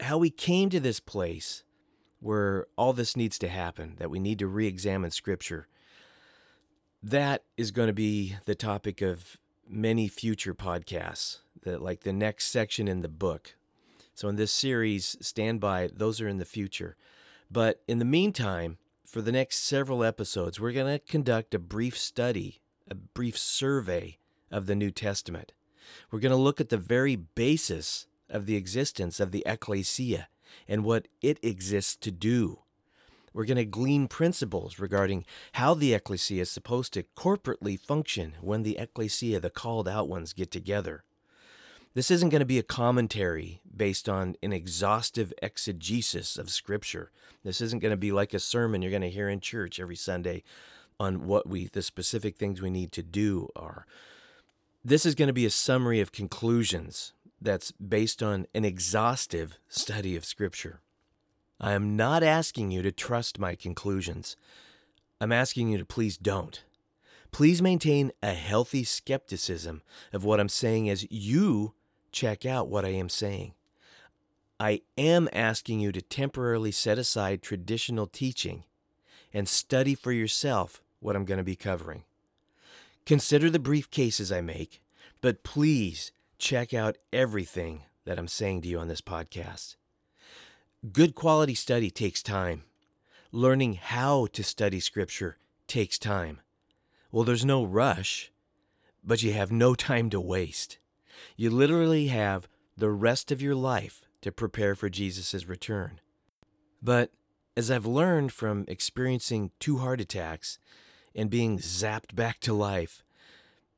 How 0.00 0.16
we 0.16 0.30
came 0.30 0.70
to 0.70 0.80
this 0.80 1.00
place 1.00 1.64
where 2.20 2.66
all 2.76 2.92
this 2.92 3.16
needs 3.16 3.38
to 3.40 3.48
happen, 3.48 3.96
that 3.98 4.10
we 4.10 4.18
need 4.18 4.38
to 4.38 4.46
re 4.46 4.66
examine 4.66 5.10
Scripture, 5.10 5.66
that 7.02 7.44
is 7.58 7.70
going 7.70 7.88
to 7.88 7.92
be 7.92 8.36
the 8.46 8.54
topic 8.54 9.02
of 9.02 9.36
many 9.68 10.08
future 10.08 10.54
podcasts, 10.54 11.40
that 11.64 11.82
like 11.82 12.00
the 12.00 12.12
next 12.12 12.46
section 12.46 12.88
in 12.88 13.02
the 13.02 13.08
book 13.08 13.56
so 14.14 14.28
in 14.28 14.36
this 14.36 14.52
series, 14.52 15.16
stand 15.20 15.60
by, 15.60 15.88
those 15.92 16.20
are 16.20 16.28
in 16.28 16.38
the 16.38 16.44
future. 16.44 16.96
But 17.50 17.82
in 17.88 17.98
the 17.98 18.04
meantime, 18.04 18.78
for 19.04 19.20
the 19.20 19.32
next 19.32 19.58
several 19.58 20.04
episodes, 20.04 20.58
we're 20.58 20.72
going 20.72 20.92
to 20.92 21.04
conduct 21.04 21.54
a 21.54 21.58
brief 21.58 21.98
study, 21.98 22.60
a 22.88 22.94
brief 22.94 23.36
survey 23.36 24.18
of 24.50 24.66
the 24.66 24.74
New 24.74 24.90
Testament. 24.90 25.52
We're 26.10 26.20
going 26.20 26.30
to 26.30 26.36
look 26.36 26.60
at 26.60 26.68
the 26.68 26.78
very 26.78 27.16
basis 27.16 28.06
of 28.30 28.46
the 28.46 28.56
existence 28.56 29.20
of 29.20 29.32
the 29.32 29.42
ecclesia 29.46 30.28
and 30.68 30.84
what 30.84 31.08
it 31.20 31.38
exists 31.42 31.96
to 31.96 32.10
do. 32.10 32.60
We're 33.32 33.44
going 33.44 33.56
to 33.56 33.64
glean 33.64 34.06
principles 34.06 34.78
regarding 34.78 35.24
how 35.54 35.74
the 35.74 35.92
ecclesia 35.92 36.42
is 36.42 36.50
supposed 36.52 36.92
to 36.92 37.04
corporately 37.16 37.78
function 37.78 38.34
when 38.40 38.62
the 38.62 38.78
ecclesia, 38.78 39.40
the 39.40 39.50
called 39.50 39.88
out 39.88 40.08
ones, 40.08 40.32
get 40.32 40.52
together. 40.52 41.02
This 41.94 42.10
isn't 42.10 42.30
going 42.30 42.40
to 42.40 42.46
be 42.46 42.58
a 42.58 42.64
commentary 42.64 43.60
based 43.74 44.08
on 44.08 44.34
an 44.42 44.52
exhaustive 44.52 45.32
exegesis 45.40 46.36
of 46.36 46.50
Scripture. 46.50 47.12
This 47.44 47.60
isn't 47.60 47.78
going 47.78 47.90
to 47.92 47.96
be 47.96 48.10
like 48.10 48.34
a 48.34 48.40
sermon 48.40 48.82
you're 48.82 48.90
going 48.90 49.02
to 49.02 49.10
hear 49.10 49.28
in 49.28 49.38
church 49.38 49.78
every 49.78 49.94
Sunday 49.94 50.42
on 50.98 51.26
what 51.26 51.48
we, 51.48 51.68
the 51.68 51.82
specific 51.82 52.36
things 52.36 52.60
we 52.60 52.70
need 52.70 52.90
to 52.92 53.02
do 53.02 53.48
are. 53.54 53.86
This 54.84 55.06
is 55.06 55.14
going 55.14 55.28
to 55.28 55.32
be 55.32 55.46
a 55.46 55.50
summary 55.50 56.00
of 56.00 56.10
conclusions 56.10 57.12
that's 57.40 57.70
based 57.70 58.24
on 58.24 58.46
an 58.54 58.64
exhaustive 58.64 59.58
study 59.68 60.16
of 60.16 60.24
Scripture. 60.24 60.80
I 61.60 61.74
am 61.74 61.94
not 61.94 62.24
asking 62.24 62.72
you 62.72 62.82
to 62.82 62.90
trust 62.90 63.38
my 63.38 63.54
conclusions. 63.54 64.36
I'm 65.20 65.32
asking 65.32 65.68
you 65.68 65.78
to 65.78 65.84
please 65.84 66.16
don't. 66.16 66.64
Please 67.30 67.62
maintain 67.62 68.10
a 68.20 68.34
healthy 68.34 68.82
skepticism 68.82 69.82
of 70.12 70.24
what 70.24 70.40
I'm 70.40 70.48
saying 70.48 70.88
as 70.88 71.06
you 71.10 71.74
check 72.14 72.46
out 72.46 72.68
what 72.68 72.84
I 72.84 72.90
am 72.90 73.10
saying. 73.10 73.52
I 74.58 74.82
am 74.96 75.28
asking 75.32 75.80
you 75.80 75.92
to 75.92 76.00
temporarily 76.00 76.70
set 76.70 76.96
aside 76.96 77.42
traditional 77.42 78.06
teaching 78.06 78.64
and 79.32 79.48
study 79.48 79.94
for 79.94 80.12
yourself 80.12 80.80
what 81.00 81.16
I'm 81.16 81.24
going 81.24 81.38
to 81.38 81.44
be 81.44 81.56
covering. 81.56 82.04
Consider 83.04 83.50
the 83.50 83.58
brief 83.58 83.90
cases 83.90 84.32
I 84.32 84.40
make, 84.40 84.80
but 85.20 85.42
please 85.42 86.12
check 86.38 86.72
out 86.72 86.96
everything 87.12 87.82
that 88.04 88.18
I'm 88.18 88.28
saying 88.28 88.62
to 88.62 88.68
you 88.68 88.78
on 88.78 88.88
this 88.88 89.02
podcast. 89.02 89.76
Good 90.92 91.14
quality 91.14 91.54
study 91.54 91.90
takes 91.90 92.22
time. 92.22 92.62
Learning 93.32 93.74
how 93.74 94.26
to 94.32 94.44
study 94.44 94.78
Scripture 94.78 95.36
takes 95.66 95.98
time. 95.98 96.40
Well, 97.10 97.24
there's 97.24 97.44
no 97.44 97.64
rush, 97.64 98.30
but 99.02 99.22
you 99.22 99.32
have 99.32 99.50
no 99.50 99.74
time 99.74 100.10
to 100.10 100.20
waste. 100.20 100.78
You 101.36 101.50
literally 101.50 102.08
have 102.08 102.48
the 102.76 102.90
rest 102.90 103.30
of 103.30 103.42
your 103.42 103.54
life 103.54 104.04
to 104.22 104.32
prepare 104.32 104.74
for 104.74 104.88
Jesus' 104.88 105.46
return. 105.46 106.00
But 106.82 107.10
as 107.56 107.70
I've 107.70 107.86
learned 107.86 108.32
from 108.32 108.64
experiencing 108.68 109.50
two 109.60 109.78
heart 109.78 110.00
attacks 110.00 110.58
and 111.14 111.30
being 111.30 111.58
zapped 111.58 112.14
back 112.14 112.40
to 112.40 112.52
life 112.52 113.04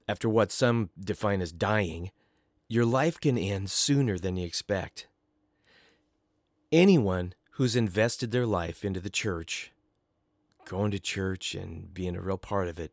after 0.09 0.28
what 0.28 0.52
some 0.52 0.90
define 0.99 1.43
as 1.43 1.52
dying, 1.52 2.11
your 2.69 2.85
life 2.85 3.21
can 3.21 3.37
end 3.37 3.71
sooner 3.71 4.19
than 4.19 4.37
you 4.37 4.47
expect. 4.47 5.07
Anyone 6.73 7.35
who's 7.52 7.76
invested 7.76 8.31
their 8.31 8.47
life 8.47 8.85
into 8.85 9.00
the 9.00 9.11
church, 9.11 9.73
going 10.64 10.90
to 10.90 10.99
church 10.99 11.55
and 11.55 11.93
being 11.93 12.16
a 12.16 12.21
real 12.21 12.38
part 12.38 12.69
of 12.69 12.78
it, 12.78 12.93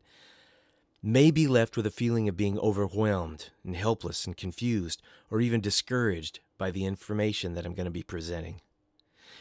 may 1.04 1.30
be 1.30 1.46
left 1.46 1.76
with 1.76 1.86
a 1.86 1.90
feeling 1.90 2.30
of 2.30 2.36
being 2.36 2.58
overwhelmed 2.58 3.50
and 3.62 3.76
helpless 3.76 4.24
and 4.24 4.38
confused 4.38 5.02
or 5.30 5.38
even 5.38 5.60
discouraged 5.60 6.40
by 6.56 6.70
the 6.70 6.86
information 6.86 7.52
that 7.52 7.66
I'm 7.66 7.74
going 7.74 7.84
to 7.84 7.90
be 7.90 8.02
presenting. 8.02 8.62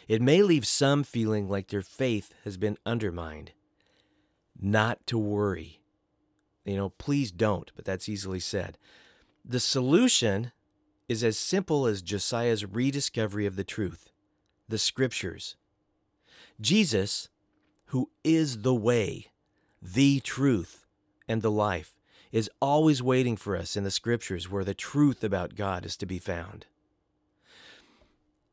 It 0.10 0.22
may 0.22 0.42
leave 0.44 0.68
some 0.68 1.06
feeling 1.06 1.48
like 1.48 1.70
their 1.70 1.82
faith 1.82 2.34
has 2.44 2.58
been 2.58 2.78
undermined. 2.86 3.52
Not 4.60 5.08
to 5.08 5.18
worry. 5.18 5.80
You 6.66 6.76
know, 6.76 6.90
please 6.90 7.32
don't, 7.32 7.72
but 7.78 7.86
that's 7.86 8.10
easily 8.10 8.42
said. 8.42 8.78
The 9.46 9.62
solution 9.62 10.52
is 11.08 11.24
as 11.24 11.38
simple 11.38 11.86
as 11.86 12.02
Josiah's 12.02 12.66
rediscovery 12.66 13.46
of 13.46 13.56
the 13.56 13.64
truth, 13.64 14.10
the 14.68 14.78
scriptures. 14.78 15.56
Jesus, 16.60 17.30
who 17.88 18.10
is 18.26 18.64
the 18.64 18.76
way, 18.76 19.28
the 19.82 20.20
truth, 20.20 20.83
and 21.28 21.42
the 21.42 21.52
life, 21.52 21.98
is 22.32 22.50
always 22.62 23.02
waiting 23.04 23.38
for 23.38 23.56
us 23.56 23.76
in 23.78 23.84
the 23.84 23.92
scriptures 23.92 24.50
where 24.50 24.64
the 24.64 24.74
truth 24.74 25.24
about 25.24 25.56
God 25.56 25.86
is 25.86 25.96
to 25.98 26.06
be 26.06 26.20
found. 26.20 26.66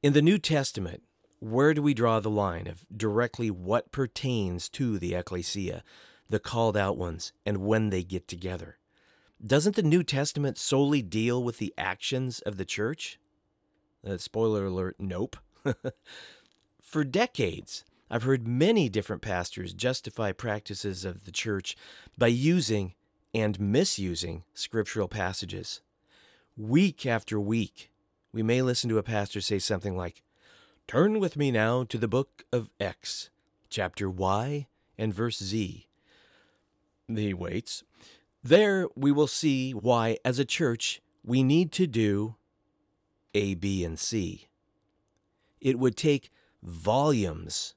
In 0.03 0.13
the 0.13 0.23
New 0.23 0.39
Testament, 0.39 1.03
where 1.41 1.73
do 1.73 1.83
we 1.83 1.95
draw 1.95 2.21
the 2.21 2.31
line 2.31 2.67
of 2.67 2.87
directly 2.95 3.51
what 3.51 3.91
pertains 3.93 4.69
to 4.71 4.99
the 4.99 5.15
ecclesia, 5.15 5.83
the 6.29 6.39
called 6.39 6.77
out 6.77 6.99
ones, 6.99 7.33
and 7.47 7.59
when 7.59 7.89
they 7.89 8.03
get 8.03 8.29
together? 8.29 8.77
Doesn't 9.45 9.77
the 9.77 9.83
New 9.83 10.03
Testament 10.03 10.59
solely 10.59 11.01
deal 11.01 11.43
with 11.43 11.57
the 11.57 11.73
actions 11.79 12.41
of 12.41 12.59
the 12.59 12.67
church? 12.67 13.19
Uh, 14.07 14.19
spoiler 14.19 14.67
alert, 14.67 14.97
nope. 14.99 15.37
For 16.83 17.05
decades, 17.05 17.85
I've 18.11 18.25
heard 18.25 18.49
many 18.49 18.89
different 18.89 19.23
pastors 19.23 19.73
justify 19.73 20.33
practices 20.33 21.05
of 21.05 21.25
the 21.25 21.31
church 21.31 21.77
by 22.19 22.27
using 22.27 22.95
and 23.33 23.61
misusing 23.61 24.43
scriptural 24.53 25.07
passages. 25.07 25.81
Week 26.57 27.07
after 27.07 27.39
week, 27.39 27.93
we 28.33 28.43
may 28.43 28.63
listen 28.63 28.91
to 28.91 28.99
a 28.99 29.05
pastor 29.05 29.41
say 29.41 29.61
something 29.61 29.97
like, 29.97 30.23
Turn 30.89 31.21
with 31.21 31.37
me 31.37 31.53
now 31.53 31.85
to 31.85 31.97
the 31.97 32.09
book 32.09 32.45
of 32.53 32.69
X, 32.81 33.31
chapter 33.69 34.11
Y 34.11 34.67
and 34.99 35.15
verse 35.15 35.39
Z. 35.39 35.87
He 37.07 37.33
waits. 37.33 37.85
There 38.43 38.89
we 38.97 39.13
will 39.13 39.29
see 39.29 39.71
why, 39.71 40.19
as 40.25 40.41
a 40.41 40.45
church, 40.45 41.01
we 41.25 41.45
need 41.45 41.71
to 41.73 41.87
do 41.87 42.35
A, 43.35 43.55
B, 43.55 43.85
and 43.85 43.99
C. 43.99 44.49
It 45.61 45.79
would 45.79 45.97
take 45.97 46.31
volumes 46.61 47.75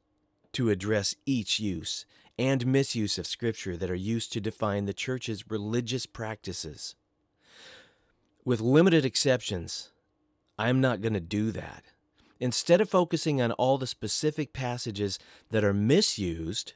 to 0.53 0.69
address 0.69 1.15
each 1.25 1.59
use 1.59 2.05
and 2.37 2.65
misuse 2.65 3.17
of 3.17 3.27
Scripture 3.27 3.77
that 3.77 3.91
are 3.91 3.95
used 3.95 4.33
to 4.33 4.41
define 4.41 4.85
the 4.85 4.93
church's 4.93 5.49
religious 5.49 6.05
practices. 6.05 6.95
With 8.45 8.61
limited 8.61 9.05
exceptions, 9.05 9.91
I'm 10.57 10.81
not 10.81 11.01
going 11.01 11.13
to 11.13 11.19
do 11.19 11.51
that. 11.51 11.83
Instead 12.39 12.81
of 12.81 12.89
focusing 12.89 13.41
on 13.41 13.51
all 13.53 13.77
the 13.77 13.87
specific 13.87 14.51
passages 14.53 15.17
that 15.51 15.63
are 15.63 15.73
misused, 15.73 16.73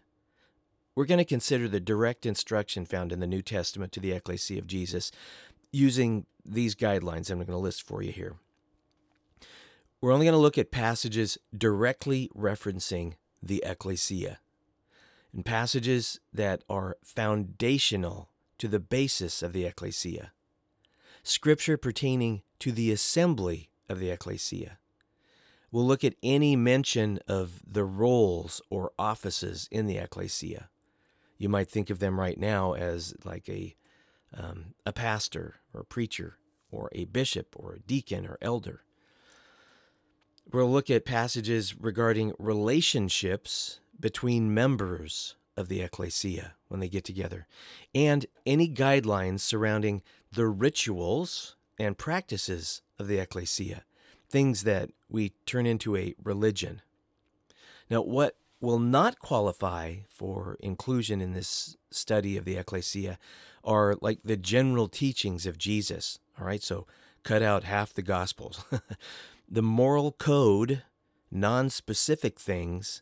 we're 0.96 1.05
going 1.05 1.17
to 1.17 1.25
consider 1.25 1.67
the 1.67 1.79
direct 1.79 2.25
instruction 2.25 2.86
found 2.86 3.12
in 3.12 3.19
the 3.19 3.27
New 3.27 3.41
Testament 3.41 3.91
to 3.93 4.00
the 4.00 4.12
ecclesia 4.12 4.60
of 4.60 4.67
Jesus 4.67 5.12
using 5.72 6.25
these 6.46 6.75
guidelines 6.75 7.29
I'm 7.29 7.38
going 7.38 7.48
to 7.48 7.57
list 7.57 7.84
for 7.84 8.01
you 8.01 8.12
here. 8.12 8.36
We're 10.00 10.13
only 10.13 10.25
going 10.25 10.34
to 10.34 10.39
look 10.39 10.57
at 10.57 10.72
passages 10.72 11.38
directly 11.55 12.29
referencing 12.36 13.13
the 13.41 13.63
ecclesia 13.65 14.39
and 15.34 15.46
passages 15.46 16.20
that 16.34 16.63
are 16.70 16.98
foundational 17.03 18.29
to 18.58 18.67
the 18.67 18.79
basis 18.79 19.44
of 19.44 19.53
the 19.53 19.65
ecclesia. 19.65 20.32
Scripture 21.24 21.77
pertaining 21.77 22.41
to 22.60 22.72
the 22.72 22.91
assembly 22.91 23.70
of 23.89 24.00
the 24.00 24.10
ecclesia. 24.10 24.79
We'll 25.72 25.86
look 25.86 26.03
at 26.03 26.15
any 26.24 26.56
mention 26.56 27.20
of 27.27 27.62
the 27.67 27.84
roles 27.84 28.62
or 28.70 28.94
offices 28.98 29.67
in 29.70 29.86
the 29.86 29.98
ecclesia. 29.98 30.70
You 31.38 31.50
might 31.50 31.70
think 31.70 31.89
of 31.89 32.00
them 32.00 32.20
right 32.20 32.39
now 32.39 32.74
as 32.74 33.13
like 33.24 33.48
a, 33.50 33.75
um, 34.36 34.74
a 34.86 34.94
pastor 34.94 35.56
or 35.74 35.82
a 35.82 35.86
preacher 35.86 36.38
or 36.72 36.89
a 36.94 37.06
bishop 37.06 37.53
or 37.56 37.74
a 37.74 37.79
deacon 37.79 38.25
or 38.25 38.38
elder. 38.41 38.82
We'll 40.51 40.72
look 40.72 40.89
at 40.89 41.06
passages 41.06 41.75
regarding 41.77 42.34
relationships 42.39 43.80
between 44.00 44.54
members 44.54 45.36
of 45.58 45.68
the 45.68 45.82
ecclesia 45.82 46.54
when 46.68 46.80
they 46.80 46.88
get 46.88 47.04
together, 47.04 47.48
and 47.94 48.25
any 48.46 48.70
guidelines 48.70 49.39
surrounding 49.42 50.04
the 50.32 50.48
rituals 50.48 51.56
and 51.80 51.98
practices 51.98 52.82
of 53.00 53.08
the 53.08 53.20
ecclesia, 53.20 53.84
things 54.30 54.63
that 54.63 54.89
we 55.10 55.34
turn 55.46 55.66
into 55.66 55.96
a 55.96 56.13
religion. 56.24 56.82
Now, 57.89 58.01
what 58.01 58.36
will 58.60 58.80
not 58.80 59.20
qualify 59.20 59.98
for 60.10 60.58
inclusion 60.60 61.22
in 61.22 61.34
this 61.34 61.77
study 61.92 62.38
of 62.38 62.46
the 62.46 62.58
ecclesia 62.58 63.18
are 63.63 63.96
like 64.01 64.20
the 64.24 64.38
general 64.38 64.88
teachings 64.88 65.46
of 65.46 65.58
Jesus. 65.58 66.20
All 66.39 66.46
right, 66.46 66.62
so 66.62 66.88
cut 67.24 67.42
out 67.42 67.63
half 67.63 67.94
the 67.94 68.01
gospels. 68.01 68.63
the 69.50 69.62
moral 69.62 70.12
code, 70.12 70.84
non 71.32 71.70
specific 71.70 72.39
things 72.39 73.01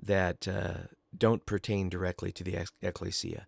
that 0.00 0.46
uh, 0.46 0.88
don't 1.16 1.46
pertain 1.46 1.88
directly 1.88 2.32
to 2.32 2.44
the 2.44 2.66
ecclesia. 2.82 3.46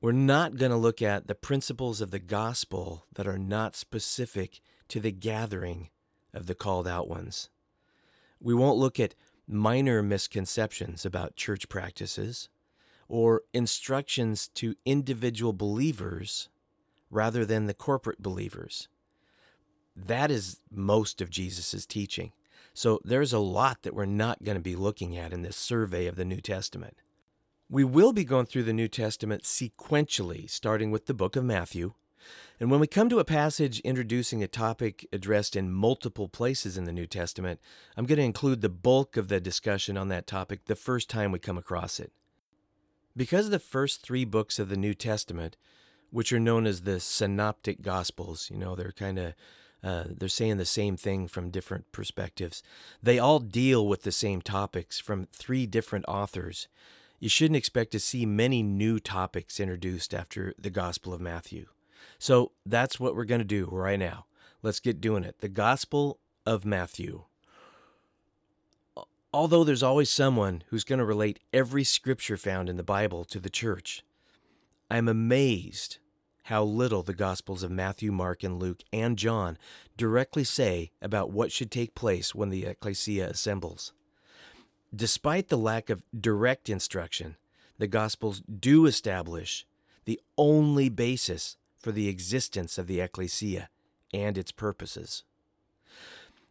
We're 0.00 0.12
not 0.12 0.56
going 0.56 0.70
to 0.70 0.76
look 0.76 1.02
at 1.02 1.26
the 1.26 1.34
principles 1.34 2.00
of 2.00 2.12
the 2.12 2.20
gospel 2.20 3.04
that 3.14 3.26
are 3.26 3.38
not 3.38 3.74
specific 3.74 4.60
to 4.88 5.00
the 5.00 5.10
gathering 5.10 5.90
of 6.32 6.46
the 6.46 6.54
called 6.54 6.86
out 6.86 7.08
ones. 7.08 7.48
We 8.40 8.54
won't 8.54 8.78
look 8.78 9.00
at 9.00 9.16
minor 9.48 10.02
misconceptions 10.02 11.04
about 11.04 11.34
church 11.34 11.68
practices 11.68 12.48
or 13.08 13.42
instructions 13.52 14.48
to 14.54 14.76
individual 14.84 15.52
believers 15.52 16.48
rather 17.10 17.44
than 17.44 17.66
the 17.66 17.74
corporate 17.74 18.22
believers. 18.22 18.88
That 20.06 20.30
is 20.30 20.60
most 20.70 21.20
of 21.20 21.30
Jesus' 21.30 21.86
teaching. 21.86 22.32
So 22.72 23.00
there's 23.04 23.32
a 23.32 23.38
lot 23.38 23.82
that 23.82 23.94
we're 23.94 24.06
not 24.06 24.44
going 24.44 24.56
to 24.56 24.62
be 24.62 24.76
looking 24.76 25.16
at 25.16 25.32
in 25.32 25.42
this 25.42 25.56
survey 25.56 26.06
of 26.06 26.16
the 26.16 26.24
New 26.24 26.40
Testament. 26.40 26.96
We 27.68 27.84
will 27.84 28.12
be 28.12 28.24
going 28.24 28.46
through 28.46 28.62
the 28.62 28.72
New 28.72 28.88
Testament 28.88 29.42
sequentially, 29.42 30.48
starting 30.48 30.90
with 30.90 31.06
the 31.06 31.14
book 31.14 31.36
of 31.36 31.44
Matthew 31.44 31.94
And 32.60 32.70
when 32.70 32.80
we 32.80 32.86
come 32.86 33.08
to 33.08 33.18
a 33.20 33.24
passage 33.24 33.80
introducing 33.80 34.42
a 34.42 34.48
topic 34.48 35.06
addressed 35.12 35.54
in 35.54 35.72
multiple 35.72 36.28
places 36.28 36.76
in 36.76 36.84
the 36.84 36.92
New 36.92 37.06
Testament, 37.06 37.60
I'm 37.96 38.06
going 38.06 38.18
to 38.18 38.24
include 38.24 38.60
the 38.60 38.68
bulk 38.68 39.16
of 39.16 39.28
the 39.28 39.40
discussion 39.40 39.96
on 39.96 40.08
that 40.08 40.26
topic 40.26 40.64
the 40.64 40.74
first 40.74 41.08
time 41.08 41.32
we 41.32 41.38
come 41.38 41.58
across 41.58 42.00
it. 42.00 42.12
Because 43.16 43.50
the 43.50 43.58
first 43.58 44.02
three 44.02 44.24
books 44.24 44.58
of 44.58 44.68
the 44.68 44.76
New 44.76 44.94
Testament, 44.94 45.56
which 46.10 46.32
are 46.32 46.40
known 46.40 46.66
as 46.66 46.82
the 46.82 47.00
Synoptic 47.00 47.82
Gospels, 47.82 48.48
you 48.50 48.56
know, 48.56 48.74
they're 48.74 48.92
kind 48.92 49.18
of 49.18 49.34
uh, 49.82 50.04
they're 50.08 50.28
saying 50.28 50.56
the 50.56 50.64
same 50.64 50.96
thing 50.96 51.28
from 51.28 51.50
different 51.50 51.90
perspectives. 51.92 52.62
They 53.02 53.18
all 53.18 53.38
deal 53.38 53.86
with 53.86 54.02
the 54.02 54.12
same 54.12 54.42
topics 54.42 54.98
from 54.98 55.28
three 55.32 55.66
different 55.66 56.04
authors. 56.08 56.68
You 57.20 57.28
shouldn't 57.28 57.56
expect 57.56 57.92
to 57.92 58.00
see 58.00 58.26
many 58.26 58.62
new 58.62 58.98
topics 58.98 59.60
introduced 59.60 60.14
after 60.14 60.54
the 60.58 60.70
Gospel 60.70 61.12
of 61.12 61.20
Matthew. 61.20 61.66
So 62.18 62.52
that's 62.66 62.98
what 62.98 63.14
we're 63.14 63.24
going 63.24 63.40
to 63.40 63.44
do 63.44 63.68
right 63.70 63.98
now. 63.98 64.26
Let's 64.62 64.80
get 64.80 65.00
doing 65.00 65.24
it. 65.24 65.40
The 65.40 65.48
Gospel 65.48 66.18
of 66.44 66.64
Matthew. 66.64 67.24
Although 69.32 69.62
there's 69.62 69.82
always 69.82 70.10
someone 70.10 70.62
who's 70.68 70.84
going 70.84 70.98
to 70.98 71.04
relate 71.04 71.38
every 71.52 71.84
scripture 71.84 72.36
found 72.36 72.68
in 72.68 72.76
the 72.76 72.82
Bible 72.82 73.24
to 73.26 73.38
the 73.38 73.50
church, 73.50 74.02
I'm 74.90 75.06
amazed 75.06 75.98
how 76.48 76.64
little 76.64 77.02
the 77.02 77.12
Gospels 77.12 77.62
of 77.62 77.70
Matthew, 77.70 78.10
Mark, 78.10 78.42
and 78.42 78.58
Luke 78.58 78.82
and 78.90 79.18
John 79.18 79.58
directly 79.98 80.44
say 80.44 80.90
about 81.02 81.30
what 81.30 81.52
should 81.52 81.70
take 81.70 81.94
place 81.94 82.34
when 82.34 82.48
the 82.48 82.64
ecclesia 82.64 83.28
assembles. 83.28 83.92
Despite 84.96 85.48
the 85.48 85.58
lack 85.58 85.90
of 85.90 86.02
direct 86.18 86.70
instruction, 86.70 87.36
the 87.76 87.86
Gospels 87.86 88.40
do 88.40 88.86
establish 88.86 89.66
the 90.06 90.18
only 90.38 90.88
basis 90.88 91.58
for 91.78 91.92
the 91.92 92.08
existence 92.08 92.78
of 92.78 92.86
the 92.86 92.98
ecclesia 92.98 93.68
and 94.14 94.38
its 94.38 94.50
purposes. 94.50 95.24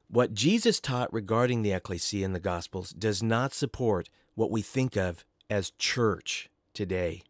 What 0.09 0.35
Jesus 0.35 0.79
taught 0.79 1.11
regarding 1.11 1.63
the 1.63 1.73
ecclesia 1.73 2.23
in 2.23 2.33
the 2.33 2.39
Gospels 2.39 2.91
does 2.91 3.23
not 3.23 3.51
support 3.51 4.11
what 4.35 4.51
we 4.51 4.61
think 4.61 4.95
of 4.95 5.25
as 5.49 5.71
church 5.71 6.51
today. 6.75 7.23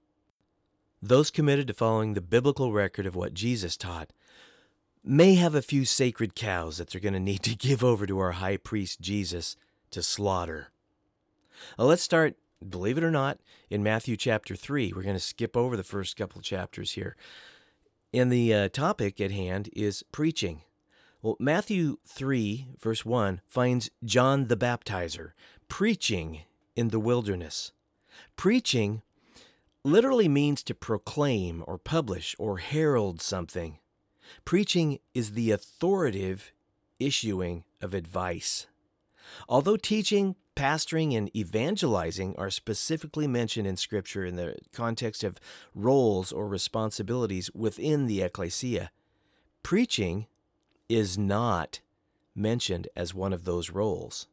Those 1.01 1.29
committed 1.29 1.67
to 1.67 1.73
following 1.73 2.13
the 2.13 2.21
biblical 2.21 2.71
record 2.71 3.05
of 3.05 3.15
what 3.15 3.33
Jesus 3.33 3.77
taught 3.77 4.11
may 5.03 5.35
have 5.35 5.55
a 5.55 5.61
few 5.61 5.85
sacred 5.85 6.35
cows 6.35 6.77
that 6.77 6.89
they're 6.89 7.01
going 7.01 7.13
to 7.13 7.19
need 7.19 7.43
to 7.43 7.55
give 7.67 7.83
over 7.83 8.05
to 8.05 8.19
our 8.19 8.33
high 8.33 8.57
priest 8.57 8.99
Jesus 8.99 9.55
to 9.91 10.01
slaughter. 10.01 10.69
Now 11.77 11.85
let's 11.85 12.03
start, 12.03 12.35
believe 12.67 12.97
it 12.97 13.03
or 13.03 13.11
not, 13.11 13.39
in 13.69 13.83
Matthew 13.83 14.17
chapter 14.17 14.55
3. 14.55 14.93
We're 14.95 15.03
going 15.03 15.15
to 15.15 15.19
skip 15.19 15.55
over 15.55 15.77
the 15.77 15.83
first 15.83 16.17
couple 16.17 16.41
chapters 16.41 16.93
here. 16.93 17.15
And 18.13 18.31
the 18.31 18.53
uh, 18.53 18.69
topic 18.69 19.21
at 19.21 19.31
hand 19.31 19.69
is 19.73 20.03
preaching. 20.11 20.61
Well, 21.21 21.35
Matthew 21.39 21.97
3, 22.07 22.67
verse 22.79 23.05
1, 23.05 23.41
finds 23.45 23.89
John 24.03 24.47
the 24.47 24.57
Baptizer 24.57 25.31
preaching 25.67 26.41
in 26.75 26.89
the 26.89 26.99
wilderness. 26.99 27.71
Preaching 28.35 29.01
literally 29.87 30.27
means 30.27 30.61
to 30.63 30.75
proclaim 30.75 31.63
or 31.65 31.77
publish 31.77 32.35
or 32.37 32.57
herald 32.57 33.21
something. 33.21 33.79
Preaching 34.45 34.99
is 35.13 35.31
the 35.31 35.51
authoritative 35.51 36.51
issuing 36.99 37.63
of 37.81 37.93
advice. 37.93 38.67
Although 39.47 39.77
teaching, 39.77 40.35
pastoring, 40.55 41.15
and 41.15 41.35
evangelizing 41.35 42.35
are 42.37 42.49
specifically 42.49 43.27
mentioned 43.27 43.67
in 43.67 43.77
Scripture 43.77 44.25
in 44.25 44.35
the 44.35 44.57
context 44.73 45.23
of 45.23 45.39
roles 45.73 46.31
or 46.31 46.47
responsibilities 46.47 47.49
within 47.53 48.07
the 48.07 48.21
ecclesia, 48.21 48.91
preaching 49.63 50.27
is 50.89 51.17
not 51.17 51.79
mentioned 52.35 52.87
as 52.95 53.13
one 53.13 53.33
of 53.33 53.45
those 53.45 53.69
roles. 53.69 54.27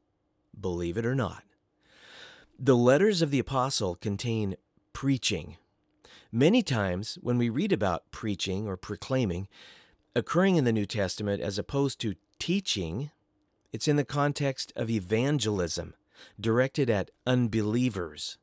Believe 0.59 0.97
it 0.97 1.07
or 1.07 1.15
not. 1.15 1.43
The 2.59 2.77
letters 2.77 3.23
of 3.23 3.31
the 3.31 3.41
apostle 3.41 3.97
contain 3.97 4.57
preaching. 4.95 5.59
Many 6.33 6.63
times, 6.63 7.19
when 7.21 7.37
we 7.37 7.51
read 7.51 7.73
about 7.73 8.11
preaching 8.11 8.67
or 8.67 8.79
proclaiming 8.79 9.47
occurring 10.17 10.57
in 10.57 10.65
the 10.65 10.73
New 10.73 10.87
Testament 10.87 11.43
as 11.43 11.59
opposed 11.59 12.01
to 12.01 12.15
teaching, 12.39 13.11
it's 13.73 13.89
in 13.89 13.97
the 13.97 14.05
context 14.05 14.73
of 14.77 14.89
evangelism 14.89 15.95
directed 16.41 16.89
at 16.89 17.11
unbelievers. 17.27 18.39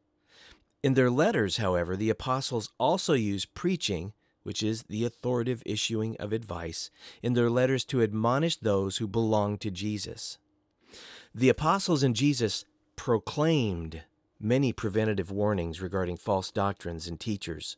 In 0.83 0.93
their 0.93 1.09
letters, 1.09 1.57
however, 1.57 1.95
the 1.95 2.09
apostles 2.09 2.69
also 2.77 3.13
use 3.13 3.45
preaching, 3.45 4.13
which 4.43 4.61
is 4.61 4.83
the 4.83 5.05
authoritative 5.05 5.63
issuing 5.65 6.17
of 6.17 6.33
advice, 6.33 6.91
in 7.21 7.33
their 7.33 7.49
letters 7.49 7.85
to 7.85 8.01
admonish 8.01 8.57
those 8.57 8.97
who 8.97 9.07
belong 9.07 9.57
to 9.59 9.71
Jesus. 9.71 10.37
The 11.33 11.49
apostles 11.49 12.03
and 12.03 12.15
Jesus 12.15 12.65
proclaimed 12.95 14.03
many 14.43 14.73
preventative 14.73 15.31
warnings 15.31 15.81
regarding 15.81 16.17
false 16.17 16.51
doctrines 16.51 17.07
and 17.07 17.19
teachers. 17.19 17.77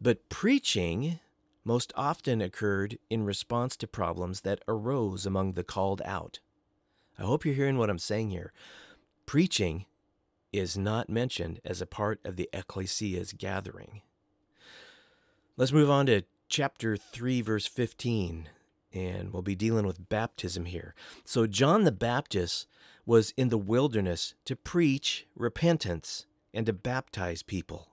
But 0.00 0.28
preaching 0.28 1.20
most 1.64 1.92
often 1.96 2.40
occurred 2.40 2.98
in 3.10 3.24
response 3.24 3.76
to 3.76 3.86
problems 3.86 4.42
that 4.42 4.62
arose 4.68 5.26
among 5.26 5.52
the 5.52 5.64
called 5.64 6.00
out. 6.04 6.38
I 7.18 7.22
hope 7.22 7.44
you're 7.44 7.54
hearing 7.54 7.78
what 7.78 7.90
I'm 7.90 7.98
saying 7.98 8.30
here. 8.30 8.52
Preaching 9.24 9.86
is 10.52 10.78
not 10.78 11.10
mentioned 11.10 11.60
as 11.64 11.80
a 11.80 11.86
part 11.86 12.20
of 12.24 12.36
the 12.36 12.48
ecclesia's 12.52 13.32
gathering. 13.32 14.02
Let's 15.56 15.72
move 15.72 15.90
on 15.90 16.06
to 16.06 16.22
chapter 16.48 16.96
3, 16.96 17.40
verse 17.40 17.66
15, 17.66 18.48
and 18.92 19.32
we'll 19.32 19.42
be 19.42 19.54
dealing 19.54 19.86
with 19.86 20.08
baptism 20.08 20.66
here. 20.66 20.94
So, 21.24 21.46
John 21.46 21.84
the 21.84 21.92
Baptist 21.92 22.66
was 23.06 23.32
in 23.36 23.48
the 23.48 23.58
wilderness 23.58 24.34
to 24.44 24.56
preach 24.56 25.26
repentance 25.36 26.26
and 26.52 26.66
to 26.66 26.72
baptize 26.72 27.42
people. 27.42 27.92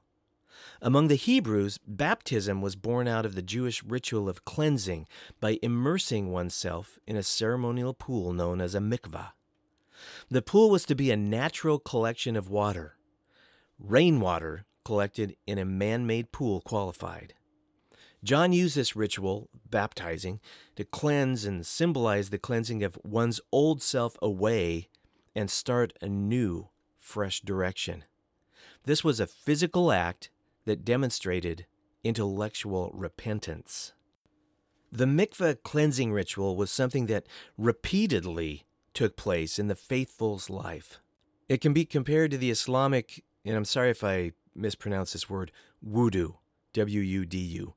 Among 0.82 1.08
the 1.08 1.16
Hebrews, 1.16 1.80
baptism 1.88 2.62
was 2.62 2.76
born 2.76 3.08
out 3.08 3.26
of 3.26 3.36
the 3.36 3.42
Jewish 3.42 3.84
ritual 3.84 4.28
of 4.28 4.44
cleansing 4.44 5.08
by 5.40 5.60
immersing 5.62 6.32
oneself 6.32 7.00
in 7.08 7.16
a 7.16 7.24
ceremonial 7.24 7.94
pool 7.94 8.34
known 8.34 8.60
as 8.60 8.74
a 8.76 8.80
mikvah. 8.80 9.32
The 10.30 10.42
pool 10.42 10.70
was 10.70 10.86
to 10.86 10.96
be 10.96 11.12
a 11.12 11.18
natural 11.18 11.80
collection 11.80 12.36
of 12.36 12.50
water. 12.50 12.98
Rainwater 13.80 14.66
collected 14.84 15.36
in 15.46 15.58
a 15.58 15.66
man 15.66 16.06
made 16.06 16.32
pool 16.32 16.62
qualified. 16.62 17.34
John 18.24 18.54
used 18.54 18.76
this 18.76 18.96
ritual, 18.96 19.50
baptizing, 19.70 20.40
to 20.78 20.86
cleanse 20.86 21.44
and 21.44 21.66
symbolize 21.66 22.30
the 22.30 22.38
cleansing 22.38 22.82
of 22.84 22.98
one's 23.04 23.42
old 23.52 23.82
self 23.82 24.18
away 24.22 24.88
and 25.36 25.50
start 25.50 25.94
a 26.02 26.08
new, 26.08 26.70
fresh 26.98 27.42
direction. 27.42 28.04
This 28.86 29.04
was 29.04 29.20
a 29.20 29.28
physical 29.28 29.92
act 29.92 30.30
that 30.66 30.86
demonstrated 30.86 31.66
intellectual 32.04 32.92
repentance. 32.94 33.94
The 34.92 35.06
mikveh 35.06 35.64
cleansing 35.64 36.12
ritual 36.12 36.56
was 36.56 36.70
something 36.70 37.08
that 37.08 37.26
repeatedly 37.58 38.66
took 38.94 39.16
place 39.16 39.58
in 39.58 39.68
the 39.68 39.76
faithful's 39.76 40.50
life. 40.50 41.00
It 41.50 41.62
can 41.62 41.74
be 41.74 41.86
compared 41.86 42.32
to 42.32 42.38
the 42.38 42.52
Islamic, 42.52 43.24
and 43.44 43.56
I'm 43.56 43.66
sorry 43.66 43.90
if 43.90 44.04
I 44.04 44.34
mispronounce 44.56 45.14
this 45.14 45.30
word, 45.30 45.52
wudu, 45.86 46.36
W 46.74 47.00
U 47.02 47.26
D 47.26 47.38
U. 47.38 47.74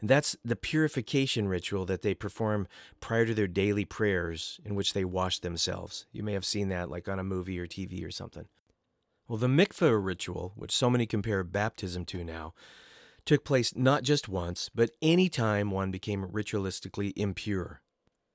And 0.00 0.08
that's 0.08 0.36
the 0.44 0.56
purification 0.56 1.48
ritual 1.48 1.84
that 1.86 2.02
they 2.02 2.14
perform 2.14 2.66
prior 3.00 3.26
to 3.26 3.34
their 3.34 3.46
daily 3.46 3.84
prayers 3.84 4.58
in 4.64 4.74
which 4.74 4.94
they 4.94 5.04
wash 5.04 5.38
themselves. 5.40 6.06
You 6.10 6.22
may 6.22 6.32
have 6.32 6.44
seen 6.44 6.68
that 6.68 6.90
like 6.90 7.08
on 7.08 7.18
a 7.18 7.24
movie 7.24 7.58
or 7.58 7.66
TV 7.66 8.04
or 8.04 8.10
something. 8.10 8.46
Well, 9.28 9.38
the 9.38 9.46
mikveh 9.46 10.04
ritual, 10.04 10.52
which 10.56 10.72
so 10.74 10.90
many 10.90 11.06
compare 11.06 11.44
baptism 11.44 12.04
to 12.06 12.24
now, 12.24 12.54
took 13.24 13.44
place 13.44 13.76
not 13.76 14.02
just 14.02 14.28
once, 14.28 14.70
but 14.74 14.90
any 15.02 15.28
time 15.28 15.70
one 15.70 15.90
became 15.90 16.26
ritualistically 16.26 17.12
impure. 17.14 17.82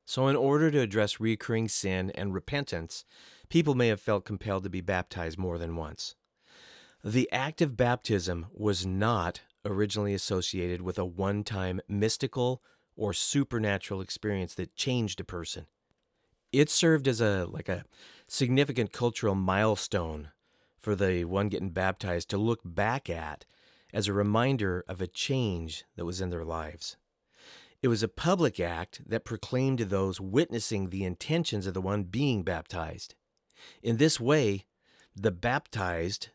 So, 0.06 0.28
in 0.28 0.36
order 0.36 0.70
to 0.70 0.80
address 0.80 1.20
recurring 1.20 1.68
sin 1.68 2.12
and 2.12 2.34
repentance, 2.34 3.04
people 3.50 3.74
may 3.74 3.88
have 3.88 4.00
felt 4.00 4.24
compelled 4.24 4.64
to 4.64 4.70
be 4.70 4.82
baptized 4.82 5.40
more 5.40 5.58
than 5.58 5.76
once. 5.76 6.16
The 7.04 7.30
act 7.32 7.62
of 7.62 7.76
baptism 7.76 8.46
was 8.54 8.86
not 8.86 9.42
originally 9.66 10.14
associated 10.14 10.82
with 10.82 10.98
a 10.98 11.06
one 11.06 11.44
time 11.44 11.82
mystical 11.88 12.62
or 12.96 13.14
supernatural 13.14 14.02
experience 14.02 14.54
that 14.56 14.76
changed 14.76 15.20
a 15.20 15.26
person. 15.26 15.66
It 16.52 16.70
served 16.70 17.08
as 17.08 17.20
a 17.20 17.46
like 17.46 17.68
a 17.68 17.86
significant 18.28 18.94
cultural 18.94 19.36
milestone 19.36 20.30
for 20.80 20.96
the 20.96 21.26
one 21.26 21.50
getting 21.50 21.72
baptized 21.72 22.30
to 22.30 22.38
look 22.38 22.62
back 22.64 23.10
at 23.10 23.46
as 23.94 24.08
a 24.08 24.14
reminder 24.14 24.84
of 24.88 25.02
a 25.02 25.08
change 25.08 25.84
that 25.96 26.06
was 26.06 26.22
in 26.22 26.30
their 26.30 26.46
lives. 26.46 26.98
It 27.82 27.88
was 27.88 28.04
a 28.04 28.08
public 28.08 28.60
act 28.60 29.02
that 29.08 29.26
proclaimed 29.26 29.78
to 29.80 29.86
those 29.86 30.20
witnessing 30.20 30.90
the 30.90 31.04
intentions 31.04 31.68
of 31.68 31.74
the 31.74 31.82
one 31.82 32.04
being 32.04 32.44
baptized. 32.44 33.16
In 33.84 33.98
this 33.98 34.20
way, 34.20 34.66
the 35.16 35.32
baptized 35.32 36.30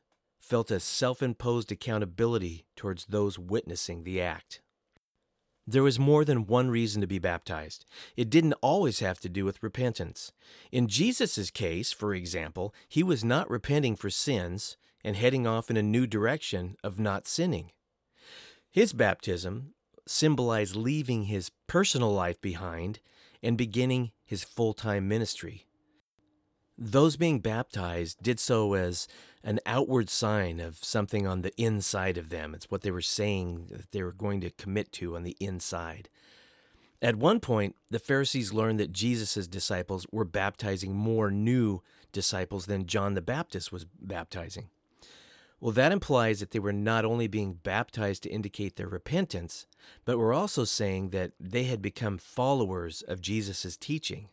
felt 0.50 0.72
a 0.72 0.80
self 0.80 1.22
imposed 1.22 1.70
accountability 1.70 2.66
towards 2.74 3.06
those 3.06 3.38
witnessing 3.38 4.02
the 4.02 4.20
act. 4.20 4.60
There 5.64 5.84
was 5.84 6.00
more 6.00 6.24
than 6.24 6.48
one 6.48 6.70
reason 6.70 7.00
to 7.00 7.06
be 7.06 7.20
baptized. 7.20 7.84
It 8.16 8.28
didn't 8.28 8.54
always 8.54 8.98
have 8.98 9.20
to 9.20 9.28
do 9.28 9.44
with 9.44 9.62
repentance. 9.62 10.32
In 10.72 10.88
Jesus' 10.88 11.52
case, 11.52 11.92
for 11.92 12.12
example, 12.12 12.74
he 12.88 13.04
was 13.04 13.22
not 13.22 13.48
repenting 13.48 13.94
for 13.94 14.10
sins 14.10 14.76
and 15.04 15.14
heading 15.14 15.46
off 15.46 15.70
in 15.70 15.76
a 15.76 15.82
new 15.84 16.04
direction 16.04 16.76
of 16.82 16.98
not 16.98 17.28
sinning. 17.28 17.70
His 18.72 18.92
baptism 18.92 19.74
symbolized 20.04 20.74
leaving 20.74 21.24
his 21.24 21.52
personal 21.68 22.12
life 22.12 22.40
behind 22.40 22.98
and 23.40 23.56
beginning 23.56 24.10
his 24.24 24.42
full 24.42 24.74
time 24.74 25.06
ministry. 25.06 25.66
Those 26.82 27.18
being 27.18 27.40
baptized 27.40 28.22
did 28.22 28.40
so 28.40 28.72
as 28.72 29.06
an 29.44 29.60
outward 29.66 30.08
sign 30.08 30.60
of 30.60 30.78
something 30.82 31.26
on 31.26 31.42
the 31.42 31.52
inside 31.60 32.16
of 32.16 32.30
them. 32.30 32.54
It's 32.54 32.70
what 32.70 32.80
they 32.80 32.90
were 32.90 33.02
saying 33.02 33.66
that 33.70 33.90
they 33.90 34.02
were 34.02 34.12
going 34.12 34.40
to 34.40 34.50
commit 34.50 34.90
to 34.92 35.14
on 35.14 35.22
the 35.22 35.36
inside. 35.40 36.08
At 37.02 37.16
one 37.16 37.38
point, 37.38 37.76
the 37.90 37.98
Pharisees 37.98 38.54
learned 38.54 38.80
that 38.80 38.92
Jesus' 38.92 39.46
disciples 39.46 40.06
were 40.10 40.24
baptizing 40.24 40.94
more 40.94 41.30
new 41.30 41.82
disciples 42.12 42.64
than 42.64 42.86
John 42.86 43.12
the 43.12 43.20
Baptist 43.20 43.70
was 43.70 43.84
baptizing. 43.84 44.70
Well, 45.60 45.72
that 45.72 45.92
implies 45.92 46.40
that 46.40 46.52
they 46.52 46.58
were 46.58 46.72
not 46.72 47.04
only 47.04 47.26
being 47.26 47.60
baptized 47.62 48.22
to 48.22 48.30
indicate 48.30 48.76
their 48.76 48.88
repentance, 48.88 49.66
but 50.06 50.16
were 50.16 50.32
also 50.32 50.64
saying 50.64 51.10
that 51.10 51.32
they 51.38 51.64
had 51.64 51.82
become 51.82 52.16
followers 52.16 53.02
of 53.02 53.20
Jesus' 53.20 53.76
teaching. 53.76 54.28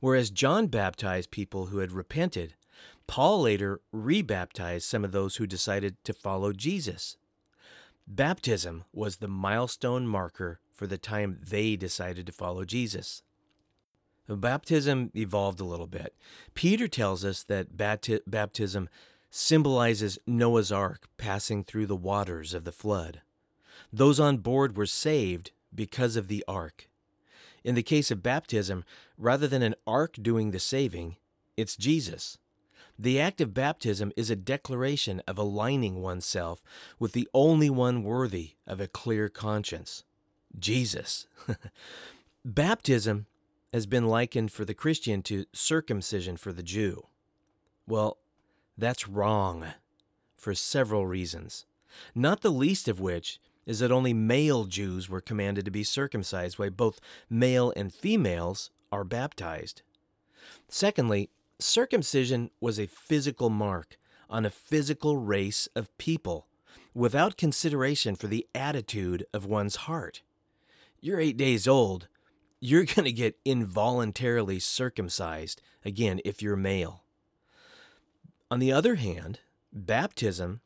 Whereas 0.00 0.30
John 0.30 0.66
baptized 0.66 1.30
people 1.30 1.66
who 1.66 1.78
had 1.78 1.92
repented, 1.92 2.54
Paul 3.06 3.42
later 3.42 3.80
rebaptized 3.92 4.86
some 4.86 5.04
of 5.04 5.12
those 5.12 5.36
who 5.36 5.46
decided 5.46 5.96
to 6.04 6.12
follow 6.12 6.52
Jesus. 6.52 7.16
Baptism 8.06 8.84
was 8.92 9.16
the 9.16 9.28
milestone 9.28 10.06
marker 10.06 10.60
for 10.70 10.86
the 10.86 10.98
time 10.98 11.40
they 11.42 11.76
decided 11.76 12.26
to 12.26 12.32
follow 12.32 12.64
Jesus. 12.64 13.22
Baptism 14.28 15.10
evolved 15.14 15.60
a 15.60 15.64
little 15.64 15.86
bit. 15.86 16.14
Peter 16.54 16.86
tells 16.86 17.24
us 17.24 17.42
that 17.44 17.76
baptism 17.76 18.88
symbolizes 19.30 20.18
Noah's 20.26 20.70
ark 20.70 21.08
passing 21.16 21.64
through 21.64 21.86
the 21.86 21.96
waters 21.96 22.52
of 22.52 22.64
the 22.64 22.72
flood. 22.72 23.22
Those 23.92 24.20
on 24.20 24.38
board 24.38 24.76
were 24.76 24.86
saved 24.86 25.52
because 25.74 26.16
of 26.16 26.28
the 26.28 26.44
ark. 26.46 26.87
In 27.68 27.74
the 27.74 27.82
case 27.82 28.10
of 28.10 28.22
baptism, 28.22 28.82
rather 29.18 29.46
than 29.46 29.60
an 29.60 29.74
ark 29.86 30.16
doing 30.22 30.52
the 30.52 30.58
saving, 30.58 31.16
it's 31.54 31.76
Jesus. 31.76 32.38
The 32.98 33.20
act 33.20 33.42
of 33.42 33.52
baptism 33.52 34.10
is 34.16 34.30
a 34.30 34.36
declaration 34.36 35.20
of 35.28 35.36
aligning 35.36 36.00
oneself 36.00 36.62
with 36.98 37.12
the 37.12 37.28
only 37.34 37.68
one 37.68 38.04
worthy 38.04 38.52
of 38.66 38.80
a 38.80 38.88
clear 38.88 39.28
conscience 39.28 40.02
Jesus. 40.58 41.26
baptism 42.42 43.26
has 43.70 43.84
been 43.84 44.06
likened 44.06 44.50
for 44.50 44.64
the 44.64 44.72
Christian 44.72 45.20
to 45.24 45.44
circumcision 45.52 46.38
for 46.38 46.54
the 46.54 46.62
Jew. 46.62 47.08
Well, 47.86 48.16
that's 48.78 49.06
wrong 49.06 49.66
for 50.34 50.54
several 50.54 51.06
reasons, 51.06 51.66
not 52.14 52.40
the 52.40 52.50
least 52.50 52.88
of 52.88 52.98
which 52.98 53.38
is 53.68 53.80
that 53.80 53.92
only 53.92 54.14
male 54.14 54.64
Jews 54.64 55.10
were 55.10 55.20
commanded 55.20 55.66
to 55.66 55.70
be 55.70 55.84
circumcised, 55.84 56.58
while 56.58 56.70
both 56.70 57.00
male 57.28 57.70
and 57.76 57.92
females 57.92 58.70
are 58.90 59.04
baptized. 59.04 59.82
Secondly, 60.68 61.28
circumcision 61.60 62.50
was 62.60 62.80
a 62.80 62.86
physical 62.86 63.50
mark 63.50 63.98
on 64.30 64.46
a 64.46 64.50
physical 64.50 65.18
race 65.18 65.68
of 65.76 65.96
people 65.98 66.46
without 66.94 67.36
consideration 67.36 68.16
for 68.16 68.26
the 68.26 68.46
attitude 68.54 69.26
of 69.34 69.44
one's 69.44 69.76
heart. 69.76 70.22
You're 70.98 71.20
eight 71.20 71.36
days 71.36 71.68
old, 71.68 72.08
you're 72.60 72.84
going 72.94 73.04
to 73.04 73.12
get 73.12 73.38
involuntarily 73.44 74.60
circumcised, 74.60 75.60
again, 75.84 76.22
if 76.24 76.40
you're 76.40 76.56
male. 76.56 77.02
On 78.50 78.60
the 78.60 78.72
other 78.72 78.94
hand, 78.94 79.40
baptism 79.74 80.62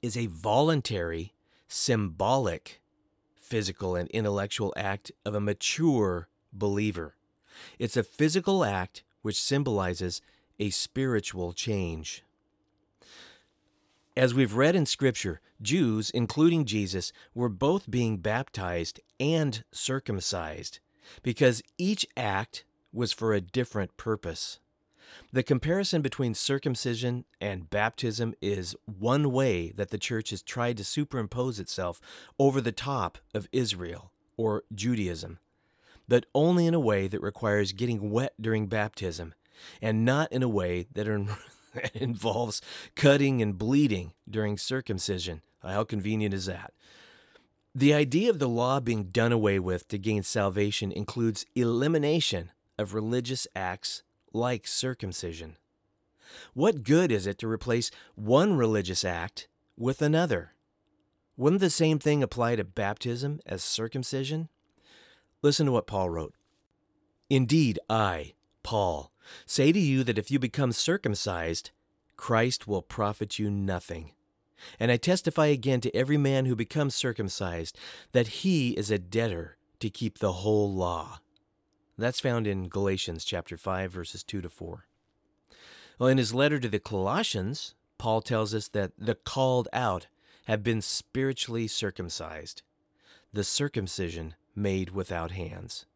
is 0.00 0.16
a 0.16 0.26
voluntary 0.26 1.34
symbolic 1.68 2.80
physical 3.34 3.94
and 3.94 4.08
intellectual 4.10 4.72
act 4.76 5.12
of 5.24 5.34
a 5.34 5.40
mature 5.40 6.28
believer. 6.52 7.14
It's 7.78 7.96
a 7.96 8.02
physical 8.02 8.64
act 8.64 9.02
which 9.22 9.40
symbolizes 9.40 10.20
a 10.58 10.70
spiritual 10.70 11.52
change. 11.52 12.24
As 14.16 14.34
we've 14.34 14.54
read 14.54 14.74
in 14.74 14.86
Scripture, 14.86 15.40
Jews, 15.60 16.10
including 16.10 16.64
Jesus, 16.64 17.12
were 17.34 17.48
both 17.48 17.90
being 17.90 18.16
baptized 18.16 19.00
and 19.20 19.62
circumcised 19.72 20.80
because 21.22 21.62
each 21.78 22.06
act 22.16 22.64
was 22.92 23.12
for 23.12 23.32
a 23.32 23.40
different 23.40 23.96
purpose. 23.96 24.58
The 25.32 25.42
comparison 25.42 26.02
between 26.02 26.34
circumcision 26.34 27.24
and 27.40 27.70
baptism 27.70 28.34
is 28.40 28.76
one 28.84 29.32
way 29.32 29.70
that 29.72 29.90
the 29.90 29.98
church 29.98 30.30
has 30.30 30.42
tried 30.42 30.76
to 30.78 30.84
superimpose 30.84 31.60
itself 31.60 32.00
over 32.38 32.60
the 32.60 32.72
top 32.72 33.18
of 33.34 33.48
Israel 33.52 34.10
or 34.36 34.64
Judaism, 34.74 35.38
but 36.08 36.26
only 36.34 36.66
in 36.66 36.74
a 36.74 36.80
way 36.80 37.08
that 37.08 37.20
requires 37.20 37.72
getting 37.72 38.10
wet 38.10 38.34
during 38.40 38.66
baptism 38.66 39.34
and 39.80 40.04
not 40.04 40.30
in 40.32 40.42
a 40.42 40.48
way 40.48 40.86
that, 40.92 41.06
involves 41.94 42.62
cutting 42.94 43.42
and 43.42 43.58
bleeding 43.58 44.12
during 44.28 44.58
circumcision. 44.58 45.42
How 45.62 45.84
convenient 45.84 46.32
is 46.34 46.46
that? 46.46 46.72
The 47.74 47.92
idea 47.92 48.30
of 48.30 48.38
the 48.38 48.48
law 48.48 48.80
being 48.80 49.04
done 49.04 49.32
away 49.32 49.58
with 49.58 49.88
to 49.88 49.98
gain 49.98 50.22
salvation 50.22 50.90
includes 50.90 51.44
elimination 51.54 52.50
of 52.78 52.94
religious 52.94 53.46
acts 53.54 54.02
like 54.36 54.66
circumcision. 54.66 55.56
What 56.54 56.82
good 56.82 57.10
is 57.10 57.26
it 57.26 57.38
to 57.38 57.48
replace 57.48 57.90
one 58.14 58.56
religious 58.56 59.04
act 59.04 59.48
with 59.76 60.02
another? 60.02 60.52
Wouldn't 61.36 61.60
the 61.60 61.70
same 61.70 61.98
thing 61.98 62.22
apply 62.22 62.56
to 62.56 62.64
baptism 62.64 63.40
as 63.46 63.62
circumcision? 63.64 64.48
Listen 65.42 65.66
to 65.66 65.72
what 65.72 65.86
Paul 65.86 66.10
wrote. 66.10 66.34
Indeed, 67.28 67.78
I, 67.90 68.34
Paul, 68.62 69.12
say 69.44 69.72
to 69.72 69.78
you 69.78 70.04
that 70.04 70.18
if 70.18 70.30
you 70.30 70.38
become 70.38 70.72
circumcised, 70.72 71.70
Christ 72.16 72.66
will 72.66 72.82
profit 72.82 73.38
you 73.38 73.50
nothing. 73.50 74.12
And 74.80 74.90
I 74.90 74.96
testify 74.96 75.46
again 75.46 75.80
to 75.82 75.94
every 75.94 76.16
man 76.16 76.46
who 76.46 76.56
becomes 76.56 76.94
circumcised 76.94 77.78
that 78.12 78.28
he 78.28 78.70
is 78.70 78.90
a 78.90 78.98
debtor 78.98 79.58
to 79.80 79.90
keep 79.90 80.18
the 80.18 80.32
whole 80.32 80.72
law. 80.72 81.20
That's 81.98 82.20
found 82.20 82.46
in 82.46 82.68
Galatians 82.68 83.24
chapter 83.24 83.56
5 83.56 83.90
verses 83.90 84.22
2 84.22 84.42
to 84.42 84.48
4. 84.48 84.86
Well, 85.98 86.08
in 86.10 86.18
his 86.18 86.34
letter 86.34 86.58
to 86.58 86.68
the 86.68 86.78
Colossians, 86.78 87.74
Paul 87.96 88.20
tells 88.20 88.54
us 88.54 88.68
that 88.68 88.92
the 88.98 89.14
called 89.14 89.68
out 89.72 90.06
have 90.44 90.62
been 90.62 90.82
spiritually 90.82 91.66
circumcised, 91.66 92.62
the 93.32 93.44
circumcision 93.44 94.34
made 94.54 94.90
without 94.90 95.30
hands. 95.30 95.86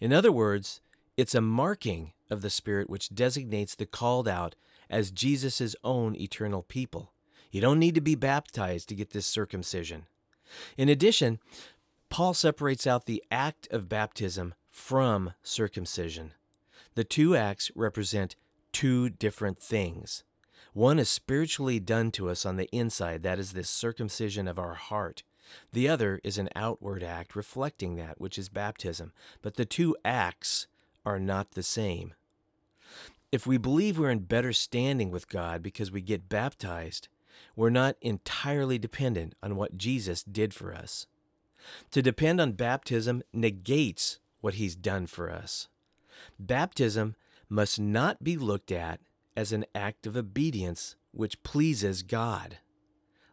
In 0.00 0.12
other 0.12 0.32
words, 0.32 0.80
it's 1.16 1.36
a 1.36 1.40
marking 1.40 2.12
of 2.30 2.42
the 2.42 2.50
Spirit 2.50 2.90
which 2.90 3.14
designates 3.14 3.76
the 3.76 3.86
called 3.86 4.26
out 4.26 4.56
as 4.90 5.12
Jesus' 5.12 5.76
own 5.84 6.16
eternal 6.16 6.62
people. 6.62 7.12
You 7.52 7.60
don't 7.60 7.78
need 7.78 7.94
to 7.94 8.00
be 8.00 8.16
baptized 8.16 8.88
to 8.88 8.94
get 8.94 9.10
this 9.10 9.26
circumcision. 9.26 10.06
In 10.76 10.88
addition, 10.88 11.38
Paul 12.08 12.34
separates 12.34 12.86
out 12.86 13.06
the 13.06 13.22
act 13.30 13.68
of 13.70 13.88
baptism 13.88 14.54
from 14.78 15.34
circumcision. 15.42 16.32
The 16.94 17.04
two 17.04 17.36
acts 17.36 17.70
represent 17.74 18.36
two 18.72 19.10
different 19.10 19.58
things. 19.58 20.24
One 20.72 20.98
is 20.98 21.10
spiritually 21.10 21.80
done 21.80 22.10
to 22.12 22.30
us 22.30 22.46
on 22.46 22.56
the 22.56 22.68
inside, 22.72 23.22
that 23.22 23.38
is, 23.38 23.52
the 23.52 23.64
circumcision 23.64 24.48
of 24.48 24.58
our 24.58 24.74
heart. 24.74 25.24
The 25.72 25.88
other 25.88 26.20
is 26.22 26.38
an 26.38 26.48
outward 26.54 27.02
act 27.02 27.34
reflecting 27.34 27.96
that, 27.96 28.20
which 28.20 28.38
is 28.38 28.48
baptism. 28.48 29.12
But 29.42 29.56
the 29.56 29.66
two 29.66 29.96
acts 30.04 30.68
are 31.04 31.18
not 31.18 31.50
the 31.50 31.62
same. 31.62 32.14
If 33.30 33.46
we 33.46 33.58
believe 33.58 33.98
we're 33.98 34.10
in 34.10 34.20
better 34.20 34.52
standing 34.52 35.10
with 35.10 35.28
God 35.28 35.62
because 35.62 35.90
we 35.90 36.00
get 36.00 36.28
baptized, 36.28 37.08
we're 37.56 37.70
not 37.70 37.96
entirely 38.00 38.78
dependent 38.78 39.34
on 39.42 39.56
what 39.56 39.76
Jesus 39.76 40.22
did 40.22 40.54
for 40.54 40.72
us. 40.72 41.06
To 41.90 42.00
depend 42.00 42.40
on 42.40 42.52
baptism 42.52 43.22
negates 43.32 44.18
what 44.40 44.54
he's 44.54 44.76
done 44.76 45.06
for 45.06 45.30
us. 45.30 45.68
Baptism 46.38 47.14
must 47.48 47.78
not 47.80 48.22
be 48.22 48.36
looked 48.36 48.72
at 48.72 49.00
as 49.36 49.52
an 49.52 49.64
act 49.74 50.06
of 50.06 50.16
obedience 50.16 50.96
which 51.12 51.42
pleases 51.42 52.02
God. 52.02 52.58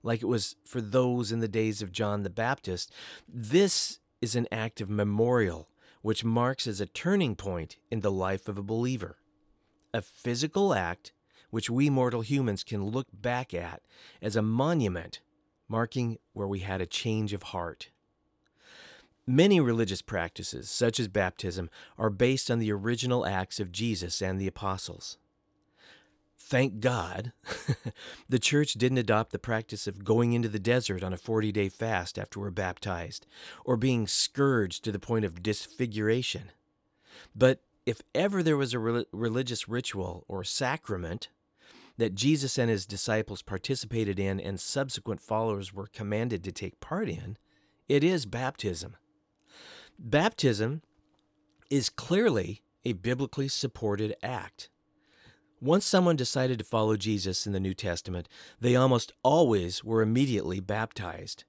Like 0.04 0.22
it 0.22 0.28
was 0.28 0.56
for 0.64 0.82
those 0.82 1.32
in 1.32 1.40
the 1.40 1.48
days 1.48 1.82
of 1.82 1.92
John 1.92 2.24
the 2.24 2.30
Baptist, 2.30 2.92
this 3.28 4.00
is 4.22 4.36
an 4.36 4.48
act 4.52 4.82
of 4.82 4.90
memorial 4.90 5.68
which 6.02 6.24
marks 6.24 6.68
as 6.68 6.80
a 6.80 6.86
turning 6.86 7.36
point 7.36 7.78
in 7.90 8.02
the 8.02 8.12
life 8.12 8.48
of 8.48 8.58
a 8.58 8.64
believer. 8.64 9.18
A 9.94 10.02
physical 10.02 10.74
act 10.74 11.14
which 11.50 11.70
we 11.70 11.90
mortal 11.90 12.22
humans 12.22 12.64
can 12.64 12.84
look 12.84 13.08
back 13.12 13.54
at 13.54 13.82
as 14.22 14.36
a 14.36 14.42
monument 14.42 15.22
marking 15.68 16.18
where 16.34 16.48
we 16.48 16.60
had 16.60 16.82
a 16.82 16.86
change 16.86 17.34
of 17.34 17.44
heart. 17.44 17.90
Many 19.28 19.60
religious 19.60 20.04
practices, 20.04 20.70
such 20.70 21.00
as 21.00 21.08
baptism, 21.08 21.70
are 21.98 22.12
based 22.12 22.52
on 22.52 22.60
the 22.60 22.72
original 22.72 23.26
acts 23.26 23.60
of 23.60 23.72
Jesus 23.72 24.22
and 24.22 24.40
the 24.40 24.48
apostles. 24.48 25.18
Thank 26.38 26.80
God, 26.80 27.32
the 28.30 28.38
church 28.38 28.74
didn't 28.74 29.00
adopt 29.00 29.32
the 29.32 29.40
practice 29.40 29.88
of 29.88 30.04
going 30.04 30.34
into 30.34 30.48
the 30.48 30.60
desert 30.60 31.04
on 31.04 31.12
a 31.12 31.18
40 31.18 31.52
day 31.52 31.70
fast 31.70 32.20
after 32.20 32.40
we're 32.40 32.52
baptized, 32.52 33.26
or 33.64 33.78
being 33.78 34.06
scourged 34.06 34.84
to 34.84 34.92
the 34.92 35.00
point 35.00 35.26
of 35.26 35.42
disfiguration. 35.42 36.52
But 37.36 37.62
if 37.88 38.02
ever 38.14 38.44
there 38.44 38.58
was 38.58 38.76
a 38.76 38.80
re- 38.80 39.06
religious 39.12 39.68
ritual 39.68 40.24
or 40.28 40.44
sacrament 40.44 41.30
that 41.98 42.14
Jesus 42.14 42.60
and 42.60 42.70
his 42.70 42.86
disciples 42.86 43.42
participated 43.42 44.20
in 44.20 44.40
and 44.40 44.60
subsequent 44.60 45.22
followers 45.22 45.74
were 45.74 45.88
commanded 45.88 46.44
to 46.44 46.52
take 46.52 46.80
part 46.80 47.10
in, 47.10 47.38
it 47.90 48.04
is 48.04 48.28
baptism. 48.28 48.98
Baptism 49.98 50.82
is 51.70 51.90
clearly 51.90 52.62
a 52.84 52.94
biblically 52.94 53.48
supported 53.48 54.16
act. 54.22 54.70
Once 55.62 55.86
someone 55.86 56.16
decided 56.16 56.60
to 56.60 56.66
follow 56.66 56.98
Jesus 56.98 57.48
in 57.48 57.54
the 57.54 57.60
New 57.60 57.74
Testament, 57.74 58.28
they 58.60 58.76
almost 58.76 59.14
always 59.24 59.84
were 59.84 60.02
immediately 60.02 60.60
baptized. 60.60 61.46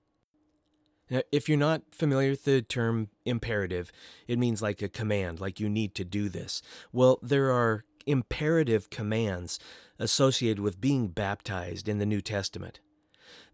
Now, 1.10 1.22
if 1.30 1.48
you're 1.48 1.58
not 1.58 1.82
familiar 1.92 2.30
with 2.30 2.44
the 2.44 2.62
term 2.62 3.08
imperative, 3.24 3.92
it 4.26 4.38
means 4.38 4.62
like 4.62 4.80
a 4.80 4.88
command, 4.88 5.40
like 5.40 5.60
you 5.60 5.68
need 5.68 5.94
to 5.96 6.04
do 6.04 6.28
this. 6.28 6.62
Well, 6.92 7.18
there 7.22 7.50
are 7.50 7.84
imperative 8.06 8.90
commands 8.90 9.58
associated 9.98 10.60
with 10.60 10.80
being 10.80 11.08
baptized 11.08 11.88
in 11.88 11.98
the 11.98 12.06
New 12.06 12.20
Testament. 12.20 12.80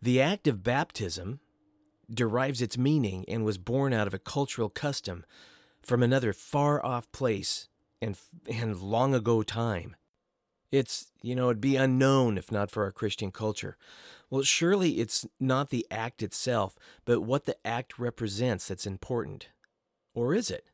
The 0.01 0.21
act 0.21 0.47
of 0.47 0.63
baptism 0.63 1.41
derives 2.15 2.63
its 2.63 2.79
meaning 2.79 3.25
and 3.29 3.45
was 3.45 3.59
born 3.59 3.93
out 3.93 4.07
of 4.07 4.15
a 4.15 4.19
cultural 4.19 4.69
custom 4.69 5.25
from 5.83 6.03
another 6.03 6.33
far 6.33 6.85
off 6.85 7.11
place 7.13 7.69
and, 8.01 8.17
and 8.51 8.81
long 8.81 9.15
ago 9.15 9.43
time. 9.43 9.97
It's, 10.71 11.13
you 11.21 11.35
know, 11.35 11.51
it'd 11.51 11.61
be 11.61 11.77
unknown 11.77 12.39
if 12.39 12.51
not 12.51 12.71
for 12.71 12.85
our 12.85 12.93
Christian 12.93 13.31
culture. 13.31 13.77
Well, 14.31 14.43
surely 14.43 15.01
it's 15.01 15.27
not 15.39 15.69
the 15.69 15.87
act 15.91 16.23
itself, 16.23 16.79
but 17.05 17.21
what 17.21 17.45
the 17.45 17.57
act 17.67 17.99
represents 17.99 18.69
that's 18.69 18.87
important. 18.87 19.49
Or 20.15 20.35
is 20.35 20.51
it? 20.51 20.67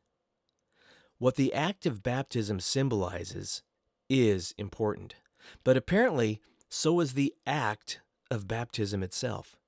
What 1.17 1.35
the 1.35 1.53
act 1.53 1.85
of 1.85 2.01
baptism 2.01 2.61
symbolizes 2.61 3.61
is 4.09 4.55
important, 4.57 5.15
but 5.65 5.75
apparently 5.75 6.39
so 6.69 7.01
is 7.01 7.13
the 7.13 7.33
act 7.45 7.99
of 8.31 8.47
baptism 8.47 9.03
itself. 9.03 9.58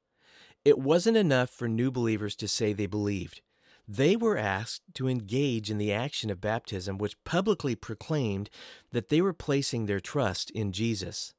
It 0.64 0.78
wasn't 0.78 1.18
enough 1.18 1.50
for 1.50 1.68
new 1.68 1.92
believers 1.92 2.36
to 2.38 2.48
say 2.48 2.74
they 2.74 2.86
believed. 2.86 3.42
They 3.88 4.16
were 4.16 4.38
asked 4.38 4.84
to 4.94 5.08
engage 5.08 5.72
in 5.72 5.78
the 5.78 5.92
action 5.92 6.30
of 6.30 6.40
baptism, 6.40 6.98
which 6.98 7.22
publicly 7.24 7.76
proclaimed 7.76 8.50
that 8.92 9.10
they 9.10 9.22
were 9.22 9.34
placing 9.34 9.86
their 9.86 10.00
trust 10.00 10.52
in 10.52 10.72
Jesus. 10.72 11.34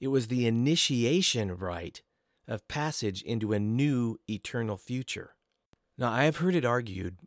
It 0.00 0.08
was 0.08 0.26
the 0.26 0.46
initiation 0.46 1.56
rite 1.56 2.02
of 2.48 2.66
passage 2.68 3.22
into 3.22 3.52
a 3.52 3.60
new 3.60 4.18
eternal 4.28 4.76
future. 4.76 5.34
Now, 5.96 6.10
I 6.10 6.24
have 6.24 6.38
heard 6.38 6.54
it 6.54 6.64
argued 6.64 7.18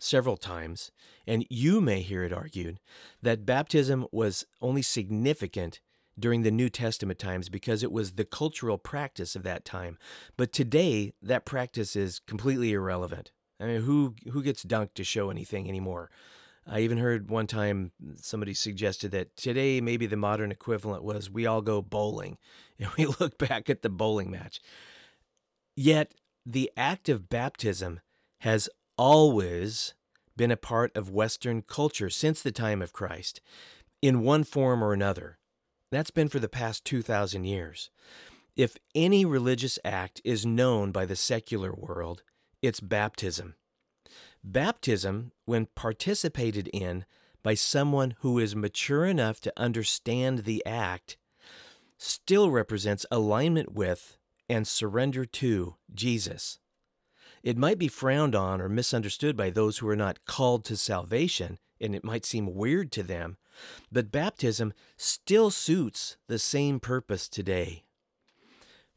several 0.00 0.36
times, 0.36 0.90
and 1.26 1.46
you 1.50 1.80
may 1.80 2.00
hear 2.00 2.24
it 2.24 2.32
argued, 2.32 2.80
that 3.22 3.46
baptism 3.46 4.06
was 4.12 4.44
only 4.60 4.82
significant 4.82 5.80
during 6.18 6.42
the 6.42 6.50
New 6.50 6.68
Testament 6.68 7.18
times 7.18 7.48
because 7.48 7.82
it 7.82 7.92
was 7.92 8.12
the 8.12 8.24
cultural 8.24 8.78
practice 8.78 9.34
of 9.34 9.42
that 9.42 9.64
time. 9.64 9.98
But 10.36 10.52
today, 10.52 11.12
that 11.22 11.44
practice 11.44 11.96
is 11.96 12.20
completely 12.20 12.72
irrelevant. 12.72 13.32
I 13.60 13.66
mean, 13.66 13.82
who 13.82 14.14
who 14.30 14.42
gets 14.42 14.64
dunked 14.64 14.94
to 14.94 15.04
show 15.04 15.30
anything 15.30 15.68
anymore? 15.68 16.10
I 16.66 16.80
even 16.80 16.98
heard 16.98 17.28
one 17.28 17.46
time 17.46 17.92
somebody 18.16 18.54
suggested 18.54 19.10
that 19.10 19.36
today 19.36 19.80
maybe 19.80 20.06
the 20.06 20.16
modern 20.16 20.50
equivalent 20.50 21.04
was 21.04 21.30
we 21.30 21.46
all 21.46 21.60
go 21.60 21.82
bowling 21.82 22.38
and 22.78 22.88
we 22.96 23.06
look 23.06 23.38
back 23.38 23.68
at 23.68 23.82
the 23.82 23.90
bowling 23.90 24.30
match. 24.30 24.60
Yet 25.76 26.14
the 26.46 26.70
act 26.76 27.08
of 27.08 27.28
baptism 27.28 28.00
has 28.40 28.68
always 28.96 29.94
been 30.36 30.50
a 30.50 30.56
part 30.56 30.96
of 30.96 31.10
Western 31.10 31.62
culture 31.62 32.10
since 32.10 32.42
the 32.42 32.52
time 32.52 32.82
of 32.82 32.92
Christ 32.92 33.40
in 34.02 34.22
one 34.22 34.44
form 34.44 34.82
or 34.82 34.92
another. 34.92 35.38
That's 35.94 36.10
been 36.10 36.26
for 36.28 36.40
the 36.40 36.48
past 36.48 36.84
2,000 36.86 37.44
years. 37.44 37.88
If 38.56 38.76
any 38.96 39.24
religious 39.24 39.78
act 39.84 40.20
is 40.24 40.44
known 40.44 40.90
by 40.90 41.06
the 41.06 41.14
secular 41.14 41.72
world, 41.72 42.24
it's 42.60 42.80
baptism. 42.80 43.54
Baptism, 44.42 45.30
when 45.44 45.68
participated 45.76 46.68
in 46.72 47.04
by 47.44 47.54
someone 47.54 48.16
who 48.22 48.40
is 48.40 48.56
mature 48.56 49.04
enough 49.06 49.40
to 49.42 49.52
understand 49.56 50.40
the 50.40 50.66
act, 50.66 51.16
still 51.96 52.50
represents 52.50 53.06
alignment 53.12 53.72
with 53.72 54.16
and 54.48 54.66
surrender 54.66 55.24
to 55.24 55.76
Jesus. 55.94 56.58
It 57.44 57.56
might 57.56 57.78
be 57.78 57.86
frowned 57.86 58.34
on 58.34 58.60
or 58.60 58.68
misunderstood 58.68 59.36
by 59.36 59.50
those 59.50 59.78
who 59.78 59.88
are 59.88 59.94
not 59.94 60.24
called 60.24 60.64
to 60.64 60.76
salvation, 60.76 61.60
and 61.80 61.94
it 61.94 62.02
might 62.02 62.24
seem 62.24 62.52
weird 62.52 62.90
to 62.90 63.04
them, 63.04 63.36
but 63.90 64.12
baptism 64.12 64.72
still 64.96 65.50
suits 65.50 66.16
the 66.26 66.38
same 66.38 66.80
purpose 66.80 67.28
today. 67.28 67.84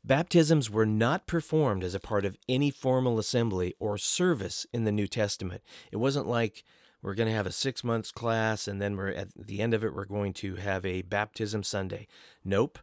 Baptisms 0.03 0.69
were 0.69 0.85
not 0.85 1.27
performed 1.27 1.83
as 1.83 1.93
a 1.93 1.99
part 1.99 2.23
of 2.23 2.37
any 2.47 2.71
formal 2.71 3.19
assembly 3.19 3.75
or 3.77 3.97
service 3.97 4.65
in 4.71 4.85
the 4.85 4.91
New 4.91 5.07
Testament. 5.07 5.61
It 5.91 5.97
wasn't 5.97 6.27
like 6.27 6.63
we're 7.01 7.13
going 7.13 7.27
to 7.27 7.35
have 7.35 7.47
a 7.47 7.51
six 7.51 7.83
months 7.83 8.11
class 8.11 8.67
and 8.67 8.81
then 8.81 8.95
we're 8.95 9.09
at 9.09 9.27
the 9.35 9.61
end 9.61 9.73
of 9.73 9.83
it, 9.83 9.93
we're 9.93 10.05
going 10.05 10.33
to 10.33 10.55
have 10.55 10.85
a 10.85 11.01
baptism 11.01 11.61
Sunday. 11.61 12.07
Nope. 12.45 12.79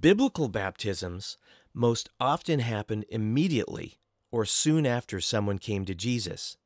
Biblical 0.00 0.48
baptisms 0.48 1.36
most 1.74 2.08
often 2.18 2.60
happened 2.60 3.04
immediately 3.10 3.98
or 4.30 4.44
soon 4.44 4.86
after 4.86 5.20
someone 5.20 5.58
came 5.58 5.84
to 5.84 5.94
Jesus. 5.94 6.56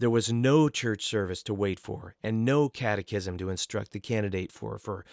There 0.00 0.08
was 0.08 0.32
no 0.32 0.70
church 0.70 1.04
service 1.04 1.42
to 1.42 1.52
wait 1.52 1.78
for 1.78 2.14
and 2.22 2.42
no 2.42 2.70
catechism 2.70 3.36
to 3.36 3.50
instruct 3.50 3.92
the 3.92 4.00
candidate 4.00 4.50
for 4.50 4.78
for 4.78 5.04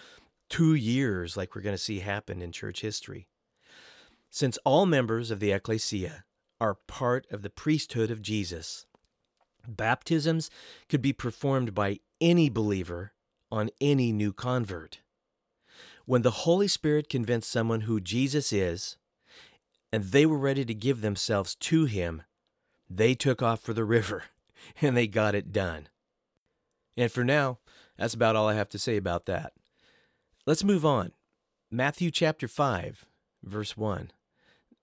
two 0.47 0.75
years, 0.75 1.35
like 1.35 1.53
we're 1.53 1.61
going 1.61 1.75
to 1.75 1.77
see 1.77 1.99
happen 1.99 2.41
in 2.41 2.53
church 2.53 2.79
history. 2.79 3.27
Since 4.29 4.57
all 4.63 4.85
members 4.85 5.29
of 5.29 5.41
the 5.41 5.51
ecclesia 5.51 6.23
are 6.61 6.77
part 6.87 7.27
of 7.31 7.41
the 7.41 7.49
priesthood 7.49 8.09
of 8.09 8.21
Jesus, 8.21 8.85
baptisms 9.67 10.49
could 10.87 11.01
be 11.01 11.11
performed 11.11 11.73
by 11.73 11.99
any 12.21 12.49
believer 12.49 13.11
on 13.51 13.69
any 13.81 14.13
new 14.13 14.31
convert. 14.31 15.01
When 16.05 16.21
the 16.21 16.31
Holy 16.31 16.69
Spirit 16.69 17.09
convinced 17.09 17.51
someone 17.51 17.81
who 17.81 17.99
Jesus 17.99 18.53
is, 18.53 18.95
and 19.91 20.05
they 20.05 20.25
were 20.25 20.37
ready 20.37 20.63
to 20.63 20.73
give 20.73 21.01
themselves 21.01 21.55
to 21.55 21.83
him, 21.83 22.21
they 22.89 23.15
took 23.15 23.41
off 23.41 23.59
for 23.59 23.73
the 23.73 23.83
river 23.83 24.23
and 24.81 24.95
they 24.95 25.07
got 25.07 25.35
it 25.35 25.51
done. 25.51 25.87
And 26.95 27.11
for 27.11 27.23
now, 27.23 27.59
that's 27.97 28.13
about 28.13 28.35
all 28.35 28.47
I 28.47 28.55
have 28.55 28.69
to 28.69 28.79
say 28.79 28.97
about 28.97 29.25
that. 29.25 29.53
Let's 30.45 30.63
move 30.63 30.85
on. 30.85 31.11
Matthew 31.69 32.11
chapter 32.11 32.47
5, 32.47 33.05
verse 33.43 33.75
1. 33.75 34.11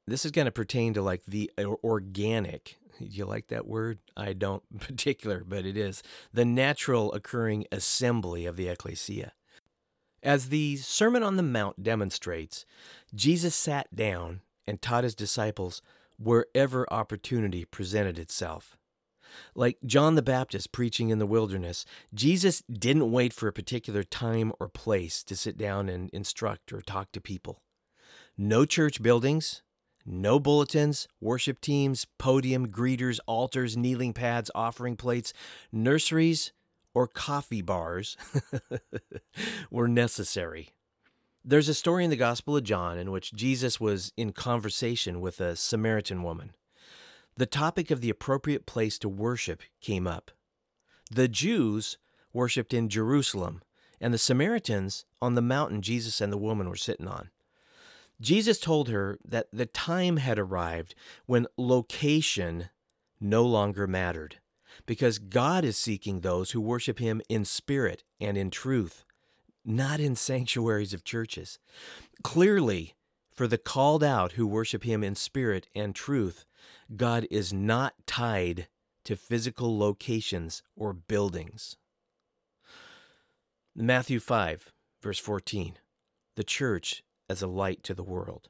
This 0.06 0.24
is 0.24 0.30
going 0.30 0.44
to 0.44 0.52
pertain 0.52 0.92
to 0.94 1.02
like 1.02 1.24
the 1.24 1.50
organic. 1.58 2.76
You 2.98 3.24
like 3.24 3.48
that 3.48 3.66
word? 3.66 3.98
I 4.16 4.34
don't 4.34 4.62
particular, 4.78 5.42
but 5.46 5.64
it 5.64 5.76
is 5.76 6.02
the 6.32 6.44
natural 6.44 7.12
occurring 7.12 7.66
assembly 7.72 8.46
of 8.46 8.56
the 8.56 8.68
ecclesia. 8.68 9.32
As 10.22 10.48
the 10.48 10.76
Sermon 10.76 11.22
on 11.22 11.36
the 11.36 11.42
Mount 11.42 11.82
demonstrates, 11.82 12.64
Jesus 13.14 13.54
sat 13.54 13.94
down 13.94 14.40
and 14.66 14.80
taught 14.80 15.04
his 15.04 15.14
disciples 15.14 15.82
wherever 16.18 16.90
opportunity 16.92 17.64
presented 17.64 18.18
itself. 18.18 18.76
Like 19.54 19.78
John 19.84 20.14
the 20.14 20.22
Baptist 20.22 20.72
preaching 20.72 21.10
in 21.10 21.18
the 21.18 21.26
wilderness, 21.26 21.84
Jesus 22.12 22.62
didn't 22.62 23.10
wait 23.10 23.32
for 23.32 23.48
a 23.48 23.52
particular 23.52 24.02
time 24.02 24.52
or 24.60 24.68
place 24.68 25.22
to 25.24 25.36
sit 25.36 25.56
down 25.56 25.88
and 25.88 26.10
instruct 26.10 26.72
or 26.72 26.80
talk 26.80 27.12
to 27.12 27.20
people. 27.20 27.60
No 28.36 28.64
church 28.64 29.02
buildings, 29.02 29.62
no 30.04 30.38
bulletins, 30.38 31.08
worship 31.20 31.60
teams, 31.60 32.06
podium, 32.18 32.68
greeters, 32.68 33.20
altars, 33.26 33.76
kneeling 33.76 34.12
pads, 34.12 34.50
offering 34.54 34.96
plates, 34.96 35.32
nurseries, 35.72 36.52
or 36.94 37.06
coffee 37.06 37.62
bars 37.62 38.16
were 39.70 39.88
necessary. 39.88 40.70
There's 41.44 41.68
a 41.68 41.74
story 41.74 42.04
in 42.04 42.10
the 42.10 42.16
Gospel 42.16 42.56
of 42.56 42.64
John 42.64 42.98
in 42.98 43.10
which 43.10 43.32
Jesus 43.34 43.78
was 43.78 44.12
in 44.16 44.32
conversation 44.32 45.20
with 45.20 45.40
a 45.40 45.56
Samaritan 45.56 46.22
woman 46.22 46.54
the 47.36 47.46
topic 47.46 47.90
of 47.90 48.00
the 48.00 48.10
appropriate 48.10 48.66
place 48.66 48.98
to 48.98 49.08
worship 49.08 49.62
came 49.80 50.06
up. 50.06 50.30
The 51.10 51.28
Jews 51.28 51.98
worshiped 52.32 52.74
in 52.74 52.88
Jerusalem, 52.88 53.62
and 54.00 54.12
the 54.12 54.18
Samaritans 54.18 55.04
on 55.20 55.34
the 55.34 55.42
mountain 55.42 55.82
Jesus 55.82 56.20
and 56.20 56.32
the 56.32 56.38
woman 56.38 56.68
were 56.68 56.76
sitting 56.76 57.08
on. 57.08 57.30
Jesus 58.20 58.58
told 58.58 58.88
her 58.88 59.18
that 59.24 59.48
the 59.52 59.66
time 59.66 60.18
had 60.18 60.38
arrived 60.38 60.94
when 61.26 61.46
location 61.56 62.70
no 63.20 63.44
longer 63.44 63.86
mattered 63.86 64.36
because 64.86 65.18
God 65.18 65.64
is 65.64 65.76
seeking 65.76 66.20
those 66.20 66.50
who 66.50 66.60
worship 66.60 66.98
Him 66.98 67.20
in 67.28 67.44
spirit 67.44 68.02
and 68.20 68.36
in 68.36 68.50
truth, 68.50 69.04
not 69.64 70.00
in 70.00 70.16
sanctuaries 70.16 70.92
of 70.92 71.04
churches. 71.04 71.58
Clearly, 72.22 72.94
for 73.32 73.46
the 73.46 73.58
called 73.58 74.04
out 74.04 74.32
who 74.32 74.46
worship 74.46 74.84
Him 74.84 75.02
in 75.02 75.14
spirit 75.14 75.68
and 75.74 75.94
truth, 75.94 76.44
God 76.96 77.26
is 77.30 77.52
not 77.52 77.94
tied 78.06 78.68
to 79.04 79.16
physical 79.16 79.78
locations 79.78 80.62
or 80.76 80.92
buildings. 80.92 81.76
Matthew 83.74 84.20
5, 84.20 84.72
verse 85.02 85.18
14 85.18 85.78
The 86.36 86.44
church 86.44 87.02
as 87.28 87.42
a 87.42 87.46
light 87.46 87.82
to 87.84 87.94
the 87.94 88.02
world. 88.02 88.48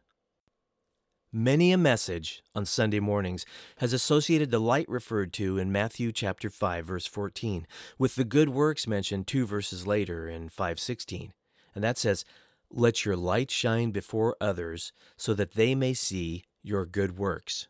Many 1.36 1.72
a 1.72 1.78
message 1.78 2.44
on 2.54 2.64
Sunday 2.64 3.00
mornings 3.00 3.44
has 3.78 3.92
associated 3.92 4.52
the 4.52 4.60
light 4.60 4.88
referred 4.88 5.32
to 5.32 5.58
in 5.58 5.72
Matthew 5.72 6.12
chapter 6.12 6.48
5 6.48 6.86
verse 6.86 7.06
14 7.06 7.66
with 7.98 8.14
the 8.14 8.22
good 8.22 8.50
works 8.50 8.86
mentioned 8.86 9.26
2 9.26 9.44
verses 9.44 9.84
later 9.84 10.28
in 10.28 10.48
5:16. 10.48 11.32
And 11.74 11.82
that 11.82 11.98
says, 11.98 12.24
"Let 12.70 13.04
your 13.04 13.16
light 13.16 13.50
shine 13.50 13.90
before 13.90 14.36
others 14.40 14.92
so 15.16 15.34
that 15.34 15.54
they 15.54 15.74
may 15.74 15.92
see 15.92 16.44
your 16.62 16.86
good 16.86 17.18
works." 17.18 17.66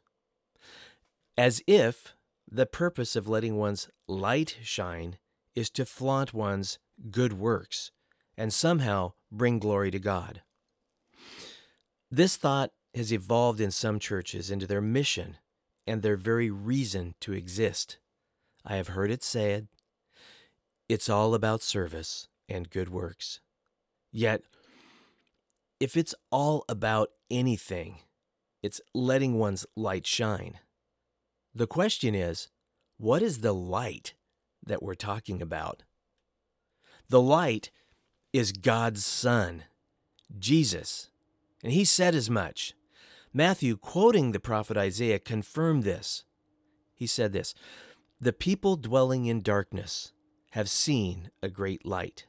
As 1.37 1.63
if 1.67 2.15
the 2.49 2.67
purpose 2.67 3.17
of 3.17 3.29
letting 3.29 3.57
one's 3.57 3.89
light 4.07 4.59
shine 4.63 5.19
is 5.55 5.71
to 5.71 5.85
flaunt 5.85 6.33
one's 6.33 6.79
good 7.11 7.33
works 7.33 7.91
and 8.37 8.53
somehow 8.53 9.13
bring 9.33 9.59
glory 9.59 9.91
to 9.91 9.99
God. 9.99 10.43
This 12.11 12.37
thought 12.37 12.71
has 12.95 13.13
evolved 13.13 13.61
in 13.61 13.73
some 13.73 13.99
churches 13.99 14.51
into 14.51 14.67
their 14.67 14.81
mission 14.81 15.39
and 15.87 16.03
their 16.03 16.17
very 16.17 16.51
reason 16.51 17.15
to 17.21 17.33
exist. 17.33 17.99
I 18.65 18.77
have 18.77 18.89
heard 18.89 19.11
it 19.11 19.23
said, 19.23 19.69
it's 20.89 21.09
all 21.09 21.35
about 21.35 21.63
service 21.63 22.29
and 22.49 22.71
good 22.71 22.89
works. 22.89 23.41
Yet, 24.13 24.43
if 25.81 25.97
it's 25.97 26.15
all 26.31 26.65
about 26.69 27.09
anything, 27.31 27.99
it's 28.63 28.81
letting 28.95 29.39
one's 29.39 29.67
light 29.77 30.07
shine. 30.07 30.61
The 31.55 31.67
question 31.67 32.15
is, 32.15 32.49
what 32.97 33.23
is 33.23 33.39
the 33.39 33.55
light 33.55 34.15
that 34.67 34.83
we're 34.83 34.95
talking 34.95 35.41
about? 35.41 35.85
The 37.09 37.21
light 37.21 37.71
is 38.33 38.51
God's 38.51 39.05
Son, 39.05 39.65
Jesus, 40.37 41.11
and 41.63 41.73
He 41.73 41.85
said 41.85 42.15
as 42.15 42.29
much. 42.29 42.75
Matthew, 43.33 43.77
quoting 43.77 44.33
the 44.33 44.41
prophet 44.41 44.77
Isaiah, 44.77 45.19
confirmed 45.19 45.85
this. 45.85 46.25
He 46.95 47.07
said 47.07 47.33
this 47.33 47.55
The 48.21 48.33
people 48.33 48.77
dwelling 48.77 49.27
in 49.27 49.41
darkness 49.41 50.13
have 50.53 50.69
seen 50.69 51.31
a 51.43 51.49
great 51.49 51.85
light. 51.85 52.27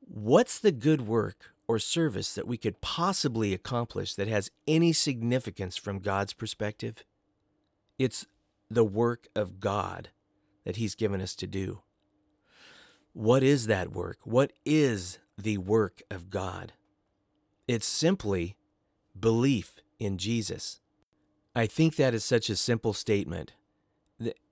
What's 0.00 0.58
the 0.58 0.72
good 0.72 1.06
work 1.06 1.52
or 1.68 1.78
service 1.80 2.34
that 2.34 2.46
we 2.46 2.56
could 2.56 2.80
possibly 2.80 3.52
accomplish 3.52 4.14
that 4.14 4.28
has 4.28 4.50
any 4.66 4.92
significance 4.92 5.76
from 5.76 5.98
God's 5.98 6.32
perspective? 6.32 7.04
It's 7.98 8.26
the 8.70 8.84
work 8.84 9.28
of 9.34 9.60
God 9.60 10.10
that 10.64 10.76
He's 10.76 10.94
given 10.94 11.20
us 11.20 11.34
to 11.36 11.46
do. 11.46 11.80
What 13.12 13.42
is 13.42 13.66
that 13.66 13.92
work? 13.92 14.18
What 14.24 14.52
is 14.64 15.18
the 15.38 15.58
work 15.58 16.02
of 16.10 16.28
God? 16.28 16.72
It's 17.66 17.86
simply 17.86 18.56
belief 19.18 19.76
in 19.98 20.18
Jesus. 20.18 20.80
I 21.54 21.66
think 21.66 21.96
that 21.96 22.14
is 22.14 22.24
such 22.24 22.50
a 22.50 22.56
simple 22.56 22.92
statement. 22.92 23.52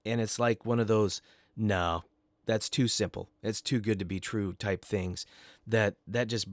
And 0.05 0.21
it's 0.21 0.39
like 0.39 0.65
one 0.65 0.81
of 0.81 0.87
those, 0.87 1.21
no, 1.57 2.05
that's 2.47 2.71
too 2.71 2.89
simple. 2.89 3.29
It's 3.43 3.61
too 3.61 3.81
good 3.81 3.99
to 3.99 4.05
be 4.05 4.21
true 4.21 4.55
type 4.55 4.85
things 4.85 5.27
that 5.67 5.97
that 6.07 6.29
just 6.29 6.47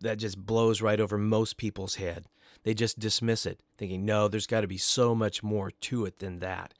that 0.00 0.18
just 0.18 0.38
blows 0.38 0.80
right 0.80 1.00
over 1.00 1.18
most 1.18 1.56
people's 1.56 1.96
head. 1.96 2.26
They 2.64 2.74
just 2.74 2.98
dismiss 2.98 3.46
it, 3.46 3.60
thinking, 3.78 4.04
no, 4.04 4.26
there's 4.26 4.46
got 4.46 4.62
to 4.62 4.66
be 4.66 4.78
so 4.78 5.14
much 5.14 5.42
more 5.42 5.70
to 5.70 6.06
it 6.06 6.18
than 6.18 6.40
that. 6.40 6.74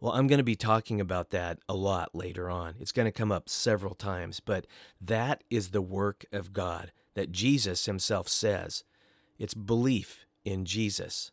Well, 0.00 0.12
I'm 0.12 0.26
going 0.26 0.38
to 0.38 0.44
be 0.44 0.56
talking 0.56 1.00
about 1.00 1.30
that 1.30 1.58
a 1.68 1.74
lot 1.74 2.14
later 2.14 2.48
on. 2.50 2.74
It's 2.80 2.92
going 2.92 3.04
to 3.04 3.12
come 3.12 3.30
up 3.30 3.48
several 3.48 3.94
times, 3.94 4.40
but 4.40 4.66
that 5.00 5.44
is 5.50 5.70
the 5.70 5.82
work 5.82 6.24
of 6.32 6.54
God 6.54 6.90
that 7.14 7.32
Jesus 7.32 7.84
himself 7.84 8.28
says 8.28 8.82
it's 9.38 9.54
belief 9.54 10.26
in 10.44 10.64
Jesus. 10.64 11.32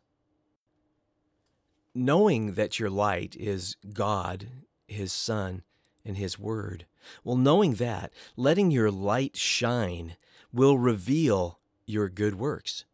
Knowing 1.94 2.54
that 2.54 2.78
your 2.78 2.90
light 2.90 3.36
is 3.36 3.76
God, 3.92 4.48
His 4.86 5.12
Son, 5.12 5.62
and 6.04 6.16
His 6.16 6.38
Word. 6.38 6.86
Well, 7.24 7.36
knowing 7.36 7.74
that, 7.74 8.12
letting 8.36 8.70
your 8.70 8.90
light 8.90 9.36
shine 9.36 10.16
will 10.52 10.78
reveal 10.78 11.58
your 11.86 12.08
good 12.08 12.36
works, 12.36 12.84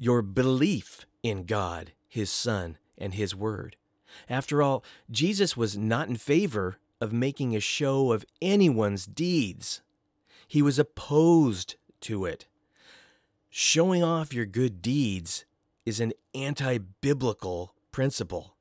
your 0.00 0.22
belief 0.22 1.06
in 1.22 1.44
God, 1.44 1.92
His 2.08 2.30
Son, 2.30 2.78
and 2.96 3.14
His 3.14 3.36
Word. 3.36 3.76
After 4.28 4.62
all, 4.62 4.82
Jesus 5.10 5.56
was 5.56 5.76
not 5.76 6.08
in 6.08 6.16
favor 6.16 6.78
of 7.00 7.12
making 7.12 7.54
a 7.54 7.60
show 7.60 8.10
of 8.10 8.24
anyone's 8.40 9.06
deeds. 9.06 9.82
He 10.48 10.62
was 10.62 10.78
opposed 10.78 11.76
to 12.00 12.24
it. 12.24 12.46
Showing 13.50 14.02
off 14.02 14.32
your 14.32 14.46
good 14.46 14.80
deeds 14.80 15.44
is 15.84 16.00
an 16.00 16.12
anti 16.34 16.78
biblical 16.78 17.74
principle. 17.92 18.56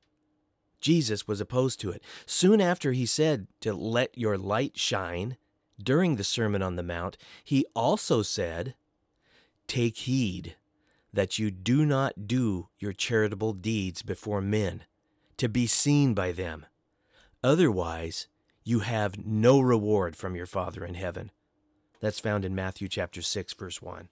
Jesus 0.81 1.27
was 1.27 1.41
opposed 1.41 1.79
to 1.81 1.91
it. 1.91 2.03
Soon 2.25 2.59
after 2.61 2.91
he 2.91 3.05
said 3.05 3.47
to 3.61 3.73
let 3.73 4.17
your 4.17 4.37
light 4.37 4.77
shine 4.77 5.37
during 5.81 6.15
the 6.15 6.23
Sermon 6.23 6.61
on 6.61 6.75
the 6.75 6.83
Mount, 6.83 7.17
he 7.43 7.65
also 7.75 8.21
said, 8.21 8.75
Take 9.67 9.97
heed 9.97 10.55
that 11.13 11.39
you 11.39 11.51
do 11.51 11.85
not 11.85 12.27
do 12.27 12.69
your 12.77 12.93
charitable 12.93 13.53
deeds 13.53 14.01
before 14.01 14.41
men 14.41 14.83
to 15.37 15.49
be 15.49 15.65
seen 15.65 16.13
by 16.13 16.31
them. 16.31 16.65
Otherwise, 17.43 18.27
you 18.63 18.79
have 18.79 19.25
no 19.25 19.59
reward 19.59 20.15
from 20.15 20.35
your 20.35 20.45
Father 20.45 20.85
in 20.85 20.95
heaven. 20.95 21.31
That's 22.01 22.19
found 22.19 22.45
in 22.45 22.53
Matthew 22.53 22.87
chapter 22.87 23.21
6 23.21 23.53
verse 23.53 23.81
1. 23.81 24.09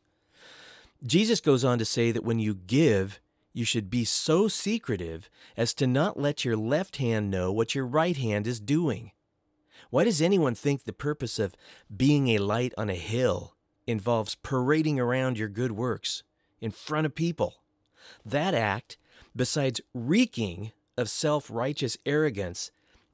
Jesus 1.06 1.42
goes 1.42 1.64
on 1.64 1.78
to 1.78 1.86
say 1.86 2.12
that 2.12 2.24
when 2.24 2.40
you 2.40 2.56
give, 2.56 3.20
you 3.54 3.66
should 3.66 3.90
be 3.90 4.04
so 4.04 4.48
secretive 4.48 5.30
as 5.56 5.74
to 5.76 5.88
not 5.88 6.20
let 6.20 6.44
your 6.44 6.58
left 6.58 6.98
hand 6.98 7.30
know 7.30 7.52
what 7.52 7.76
your 7.76 7.86
right 7.86 8.18
hand 8.18 8.48
is 8.48 8.60
doing. 8.60 9.12
Why 9.90 10.04
does 10.04 10.22
anyone 10.22 10.56
think 10.56 10.84
the 10.84 10.94
purpose 10.94 11.40
of 11.40 11.56
being 11.96 12.30
a 12.30 12.40
light 12.40 12.74
on 12.78 12.90
a 12.90 12.96
hill 12.96 13.56
involves 13.86 14.36
parading 14.36 15.00
around 15.00 15.38
your 15.38 15.48
good 15.48 15.72
works 15.72 16.24
in 16.62 16.72
front 16.72 17.06
of 17.06 17.15
people? 17.15 17.56
That 18.26 18.54
act, 18.54 18.98
besides 19.36 19.82
reeking 19.93 20.72
of 20.98 21.10
self 21.10 21.50
righteous 21.50 21.98
arrogance, 22.06 22.72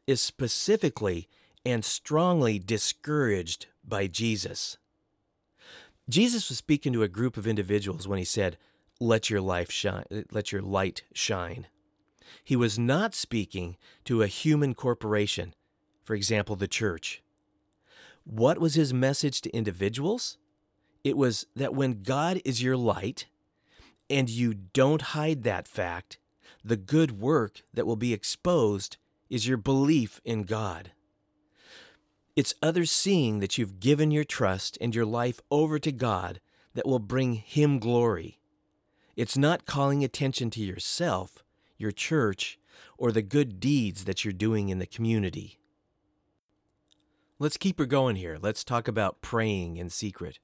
is 0.08 0.22
specifically 0.22 1.28
and 1.66 1.84
strongly 1.86 2.60
discouraged 2.60 3.68
by 3.84 4.08
Jesus. 4.08 4.78
Jesus 6.10 6.50
was 6.50 6.58
speaking 6.58 6.92
to 6.94 7.04
a 7.04 7.08
group 7.08 7.38
of 7.38 7.48
individuals 7.48 8.08
when 8.08 8.20
he 8.20 8.26
said, 8.26 8.58
"Let 9.00 9.30
your 9.30 9.42
life 9.42 9.72
shine, 9.72 10.06
let 10.32 10.52
your 10.52 10.62
light 10.62 11.04
shine." 11.14 11.68
He 12.44 12.56
was 12.56 12.78
not 12.78 13.16
speaking 13.16 13.78
to 14.04 14.22
a 14.22 14.28
human 14.28 14.74
corporation, 14.74 15.56
for 16.04 16.16
example, 16.16 16.58
the 16.58 16.68
church. 16.68 17.22
What 18.26 18.58
was 18.58 18.76
his 18.76 18.94
message 18.94 19.42
to 19.42 19.50
individuals? 19.52 20.38
It 21.04 21.18
was 21.18 21.46
that 21.56 21.74
when 21.74 22.04
God 22.04 22.42
is 22.44 22.62
your 22.62 22.78
light 22.78 23.28
and 24.14 24.30
you 24.30 24.54
don't 24.54 25.02
hide 25.02 25.42
that 25.42 25.68
fact, 25.68 26.20
the 26.64 26.78
good 26.78 27.20
work 27.20 27.64
that 27.74 27.88
will 27.88 27.96
be 27.96 28.14
exposed 28.14 28.98
is 29.28 29.48
your 29.48 29.58
belief 29.58 30.22
in 30.24 30.44
God. 30.44 30.92
It's 32.36 32.54
others 32.62 32.92
seeing 32.92 33.40
that 33.40 33.58
you've 33.58 33.80
given 33.80 34.12
your 34.12 34.24
trust 34.24 34.78
and 34.80 34.94
your 34.94 35.06
life 35.06 35.40
over 35.50 35.80
to 35.80 35.92
God 35.92 36.40
that 36.76 36.86
will 36.86 37.00
bring 37.00 37.34
Him 37.34 37.80
glory. 37.80 38.40
It's 39.16 39.38
not 39.38 39.66
calling 39.66 40.04
attention 40.04 40.52
to 40.52 40.62
yourself, 40.62 41.44
your 41.78 41.92
church, 41.92 42.60
or 43.00 43.12
the 43.12 43.22
good 43.24 43.60
deeds 43.60 44.06
that 44.06 44.24
you're 44.24 44.32
doing 44.32 44.70
in 44.70 44.78
the 44.78 44.86
community. 44.86 45.60
Let's 47.40 47.58
keep 47.58 47.80
her 47.80 47.88
going 47.88 48.16
here. 48.16 48.38
Let's 48.40 48.64
talk 48.64 48.88
about 48.88 49.22
praying 49.22 49.78
in 49.78 49.90
secret. 49.90 50.38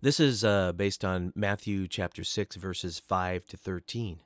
This 0.00 0.20
is 0.20 0.44
uh, 0.44 0.70
based 0.74 1.04
on 1.04 1.32
Matthew 1.34 1.88
chapter 1.88 2.22
6, 2.22 2.54
verses 2.54 3.00
5 3.00 3.46
to 3.46 3.56
13. 3.56 4.20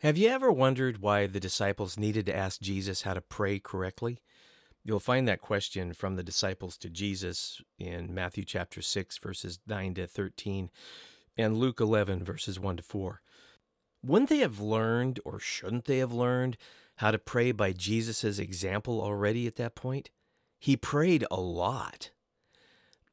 Have 0.00 0.18
you 0.18 0.28
ever 0.28 0.50
wondered 0.50 1.00
why 1.00 1.28
the 1.28 1.38
disciples 1.38 1.96
needed 1.96 2.26
to 2.26 2.34
ask 2.34 2.60
Jesus 2.60 3.02
how 3.02 3.14
to 3.14 3.20
pray 3.20 3.60
correctly? 3.60 4.18
You'll 4.82 4.98
find 4.98 5.28
that 5.28 5.40
question 5.40 5.92
from 5.92 6.16
the 6.16 6.24
disciples 6.24 6.76
to 6.78 6.90
Jesus 6.90 7.60
in 7.78 8.12
Matthew 8.12 8.42
chapter 8.42 8.82
6, 8.82 9.18
verses 9.18 9.60
9 9.64 9.94
to 9.94 10.08
13, 10.08 10.70
and 11.38 11.56
Luke 11.56 11.78
11, 11.78 12.24
verses 12.24 12.58
1 12.58 12.78
to 12.78 12.82
4. 12.82 13.20
Wouldn't 14.02 14.28
they 14.28 14.38
have 14.38 14.58
learned, 14.58 15.20
or 15.24 15.38
shouldn't 15.38 15.84
they 15.84 15.98
have 15.98 16.12
learned, 16.12 16.56
how 16.96 17.12
to 17.12 17.18
pray 17.18 17.52
by 17.52 17.70
Jesus' 17.70 18.40
example 18.40 19.00
already 19.00 19.46
at 19.46 19.54
that 19.54 19.76
point? 19.76 20.10
He 20.58 20.76
prayed 20.76 21.24
a 21.30 21.40
lot. 21.40 22.10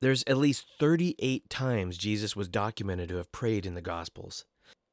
There's 0.03 0.25
at 0.27 0.35
least 0.35 0.65
38 0.79 1.49
times 1.49 1.97
Jesus 1.97 2.35
was 2.35 2.49
documented 2.49 3.07
to 3.07 3.15
have 3.15 3.31
prayed 3.31 3.65
in 3.65 3.73
the 3.73 3.81
Gospels. 3.81 4.43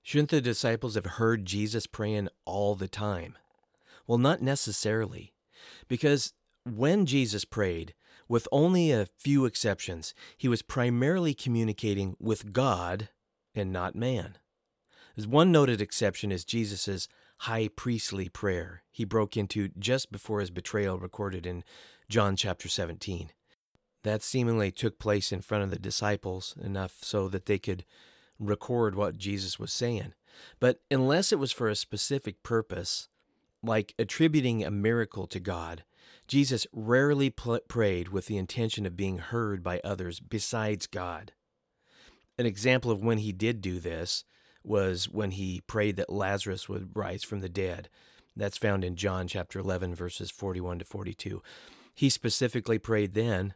Shouldn't 0.05 0.29
the 0.29 0.41
disciples 0.41 0.95
have 0.95 1.05
heard 1.05 1.47
Jesus 1.47 1.89
praying 1.89 2.29
all 2.45 2.77
the 2.77 2.87
time? 2.87 3.37
Well, 4.07 4.19
not 4.19 4.41
necessarily. 4.41 5.33
Because 5.89 6.33
when 6.63 7.07
Jesus 7.07 7.45
prayed, 7.45 7.93
with 8.29 8.47
only 8.53 8.93
a 8.93 9.09
few 9.19 9.47
exceptions, 9.47 10.15
he 10.39 10.47
was 10.47 10.63
primarily 10.63 11.35
communicating 11.35 12.15
with 12.21 12.53
God 12.53 13.09
and 13.53 13.73
not 13.73 13.97
man. 13.97 14.39
As 15.17 15.27
one 15.27 15.51
noted 15.51 15.81
exception 15.81 16.31
is 16.31 16.45
Jesus' 16.45 17.09
high 17.39 17.67
priestly 17.67 18.29
prayer 18.29 18.85
he 18.93 19.05
broke 19.05 19.37
into 19.37 19.71
just 19.77 20.13
before 20.13 20.39
his 20.39 20.53
betrayal, 20.53 21.01
recorded 21.01 21.47
in 21.47 21.65
John 22.09 22.37
chapter 22.37 22.69
17. 22.69 23.33
That 24.03 24.23
seemingly 24.23 24.71
took 24.71 24.99
place 24.99 25.31
in 25.31 25.43
front 25.43 25.65
of 25.65 25.71
the 25.71 25.79
disciples, 25.79 26.55
enough 26.63 26.99
so 27.03 27.29
that 27.29 27.47
they 27.47 27.59
could 27.59 27.85
record 28.39 28.95
what 28.95 29.19
Jesus 29.19 29.59
was 29.59 29.73
saying. 29.73 30.15
But 30.59 30.81
unless 30.91 31.33
it 31.33 31.39
was 31.39 31.53
for 31.53 31.69
a 31.69 31.77
specific 31.77 32.43
purpose, 32.43 33.09
like 33.63 33.95
attributing 33.99 34.65
a 34.65 34.71
miracle 34.71 35.27
to 35.27 35.41
God, 35.41 35.85
Jesus 36.27 36.67
rarely 36.73 37.31
pl- 37.31 37.61
prayed 37.69 38.09
with 38.09 38.27
the 38.27 38.39
intention 38.39 38.87
of 38.87 38.97
being 38.97 39.19
heard 39.19 39.63
by 39.63 39.81
others 39.85 40.21
besides 40.21 40.87
God. 40.87 41.33
An 42.39 42.47
example 42.47 42.91
of 42.91 43.05
when 43.05 43.19
he 43.19 43.33
did 43.33 43.61
do 43.61 43.81
this 43.81 44.25
was 44.63 45.09
when 45.09 45.33
he 45.33 45.61
prayed 45.67 45.97
that 45.97 46.13
Lazarus 46.13 46.69
would 46.69 46.91
rise 46.95 47.23
from 47.23 47.41
the 47.41 47.49
dead. 47.49 47.89
That's 48.37 48.57
found 48.57 48.85
in 48.85 48.97
John 48.97 49.27
chapter 49.27 49.59
11, 49.59 49.95
verses 49.95 50.31
41 50.31 50.79
to 50.79 50.85
42. 50.85 51.43
He 51.95 52.09
specifically 52.09 52.79
prayed 52.79 53.15
then, 53.15 53.55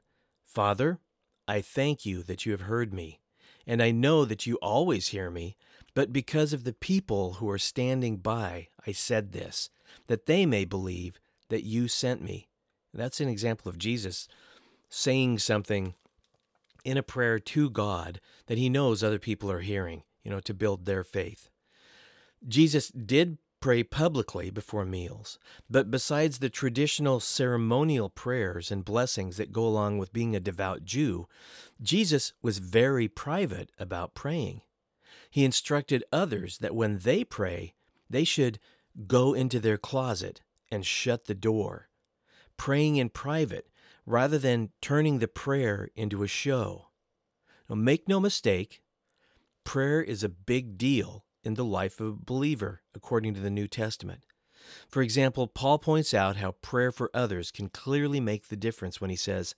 Father, 0.55 1.01
I 1.49 1.61
thank 1.61 2.07
you 2.07 2.23
that 2.23 2.47
you 2.47 2.53
have 2.53 2.63
heard 2.63 2.95
me, 2.95 3.21
and 3.67 3.83
I 3.83 3.91
know 3.91 4.25
that 4.25 4.47
you 4.47 4.57
always 4.63 5.09
hear 5.09 5.31
me, 5.31 5.57
but 5.95 6.13
because 6.13 6.53
of 6.53 6.65
the 6.65 6.73
people 6.73 7.35
who 7.35 7.51
are 7.51 7.59
standing 7.59 8.19
by, 8.19 8.69
I 8.87 8.93
said 8.93 9.33
this, 9.33 9.69
that 10.07 10.27
they 10.27 10.47
may 10.47 10.65
believe 10.65 11.19
that 11.49 11.65
you 11.65 11.89
sent 11.89 12.23
me. 12.23 12.49
That's 12.93 13.21
an 13.21 13.29
example 13.29 13.69
of 13.69 13.79
Jesus 13.79 14.29
saying 14.89 15.41
something 15.41 15.95
in 16.85 16.97
a 16.97 17.03
prayer 17.03 17.39
to 17.41 17.69
God 17.69 18.21
that 18.47 18.59
he 18.59 18.69
knows 18.69 19.03
other 19.03 19.19
people 19.19 19.51
are 19.51 19.61
hearing 19.61 20.05
you 20.25 20.31
know, 20.31 20.41
to 20.41 20.55
build 20.55 20.87
their 20.87 21.05
faith. 21.05 21.51
Jesus 22.47 22.89
did 22.89 23.39
pray 23.65 23.83
publicly 23.83 24.51
before 24.51 24.85
meals, 24.85 25.39
but 25.71 25.91
besides 25.91 26.39
the 26.39 26.51
traditional 26.51 27.19
ceremonial 27.19 28.11
prayers 28.11 28.71
and 28.71 28.85
blessings 28.85 29.39
that 29.39 29.55
go 29.55 29.65
along 29.65 29.97
with 29.97 30.13
being 30.13 30.37
a 30.37 30.39
devout 30.39 30.85
Jew, 30.85 31.27
Jesus 31.81 32.35
was 32.43 32.59
very 32.59 33.09
private 33.09 33.71
about 33.79 34.15
praying. 34.15 34.61
He 35.31 35.47
instructed 35.47 36.05
others 36.13 36.59
that 36.59 36.75
when 36.75 36.99
they 36.99 37.25
pray, 37.25 37.73
they 38.11 38.25
should 38.25 38.59
go 39.07 39.33
into 39.33 39.59
their 39.59 39.79
closet 39.79 40.43
and 40.71 40.85
shut 40.85 41.25
the 41.25 41.35
door, 41.35 41.89
praying 42.59 42.97
in 42.97 43.09
private 43.09 43.71
rather 44.05 44.37
than 44.37 44.73
turning 44.83 45.21
the 45.21 45.27
prayer 45.27 45.89
into 45.97 46.23
a 46.23 46.29
show. 46.29 46.89
Now, 47.71 47.77
make 47.77 48.09
no 48.09 48.21
mistake, 48.21 48.83
Prayer 49.65 50.03
is 50.03 50.23
a 50.23 50.29
big 50.29 50.77
deal 50.77 51.25
in 51.45 51.55
the 51.55 51.65
life 51.65 52.01
of 52.01 52.07
a 52.07 52.25
believer, 52.25 52.83
according 52.95 53.35
to 53.35 53.41
the 53.41 53.51
New 53.51 53.69
Testament. 53.69 54.25
For 54.89 55.03
example, 55.03 55.47
Paul 55.47 55.79
points 55.79 56.15
out 56.15 56.37
how 56.37 56.53
prayer 56.53 56.91
for 56.91 57.11
others 57.13 57.51
can 57.51 57.69
clearly 57.69 58.21
make 58.21 58.49
the 58.49 58.57
difference 58.57 59.01
when 59.01 59.11
he 59.11 59.17
says, 59.17 59.55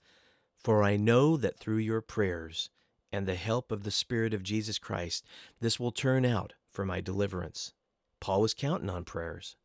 For 0.55 0.83
I 0.83 0.97
know 0.97 1.37
that 1.37 1.57
through 1.57 1.77
your 1.77 2.01
prayers 2.01 2.69
and 3.11 3.25
the 3.25 3.35
help 3.35 3.71
of 3.71 3.83
the 3.83 3.91
Spirit 3.91 4.33
of 4.33 4.43
Jesus 4.43 4.79
Christ, 4.79 5.25
this 5.61 5.79
will 5.79 5.91
turn 5.91 6.25
out 6.25 6.53
for 6.69 6.85
my 6.85 7.01
deliverance. 7.01 7.73
Paul 8.19 8.41
was 8.41 8.53
counting 8.53 8.89
on 8.89 9.03
prayers. 9.03 9.55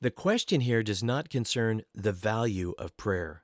The 0.00 0.10
question 0.10 0.60
here 0.60 0.82
does 0.82 1.02
not 1.02 1.30
concern 1.30 1.82
the 1.94 2.12
value 2.12 2.74
of 2.78 2.96
prayer. 2.96 3.42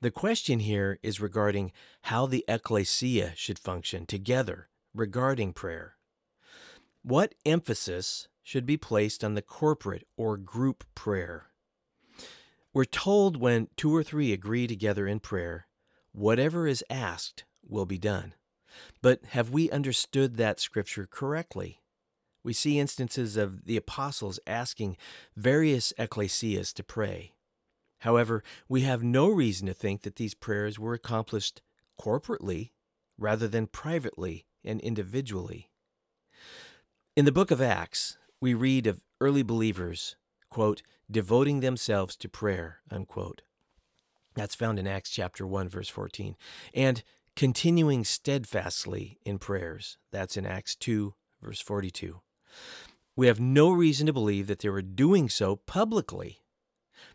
The 0.00 0.10
question 0.10 0.60
here 0.60 0.98
is 1.02 1.20
regarding 1.20 1.72
how 2.02 2.26
the 2.26 2.44
ecclesia 2.48 3.32
should 3.36 3.58
function 3.58 4.06
together 4.06 4.68
regarding 4.94 5.52
prayer. 5.52 5.96
What 7.06 7.36
emphasis 7.44 8.26
should 8.42 8.66
be 8.66 8.76
placed 8.76 9.22
on 9.22 9.34
the 9.34 9.40
corporate 9.40 10.08
or 10.16 10.36
group 10.36 10.82
prayer? 10.96 11.52
We're 12.74 12.84
told 12.84 13.36
when 13.36 13.68
two 13.76 13.94
or 13.94 14.02
three 14.02 14.32
agree 14.32 14.66
together 14.66 15.06
in 15.06 15.20
prayer, 15.20 15.68
whatever 16.10 16.66
is 16.66 16.82
asked 16.90 17.44
will 17.62 17.86
be 17.86 17.96
done. 17.96 18.34
But 19.02 19.24
have 19.26 19.50
we 19.50 19.70
understood 19.70 20.36
that 20.36 20.58
scripture 20.58 21.06
correctly? 21.08 21.80
We 22.42 22.52
see 22.52 22.80
instances 22.80 23.36
of 23.36 23.66
the 23.66 23.76
apostles 23.76 24.40
asking 24.44 24.96
various 25.36 25.92
ecclesias 25.96 26.72
to 26.72 26.82
pray. 26.82 27.34
However, 28.00 28.42
we 28.68 28.80
have 28.80 29.04
no 29.04 29.28
reason 29.28 29.68
to 29.68 29.74
think 29.74 30.02
that 30.02 30.16
these 30.16 30.34
prayers 30.34 30.76
were 30.76 30.94
accomplished 30.94 31.62
corporately 32.00 32.70
rather 33.16 33.46
than 33.46 33.68
privately 33.68 34.46
and 34.64 34.80
individually. 34.80 35.70
In 37.16 37.24
the 37.24 37.32
book 37.32 37.50
of 37.50 37.62
Acts, 37.62 38.18
we 38.42 38.52
read 38.52 38.86
of 38.86 39.00
early 39.22 39.42
believers, 39.42 40.16
quote, 40.50 40.82
devoting 41.10 41.60
themselves 41.60 42.14
to 42.16 42.28
prayer, 42.28 42.80
unquote. 42.90 43.40
That's 44.34 44.54
found 44.54 44.78
in 44.78 44.86
Acts 44.86 45.08
chapter 45.08 45.46
1, 45.46 45.66
verse 45.70 45.88
14. 45.88 46.36
And 46.74 47.02
continuing 47.34 48.04
steadfastly 48.04 49.18
in 49.24 49.38
prayers. 49.38 49.96
That's 50.12 50.36
in 50.36 50.44
Acts 50.44 50.76
2, 50.76 51.14
verse 51.40 51.62
42. 51.62 52.20
We 53.16 53.28
have 53.28 53.40
no 53.40 53.70
reason 53.70 54.06
to 54.08 54.12
believe 54.12 54.46
that 54.48 54.58
they 54.58 54.68
were 54.68 54.82
doing 54.82 55.30
so 55.30 55.56
publicly. 55.56 56.42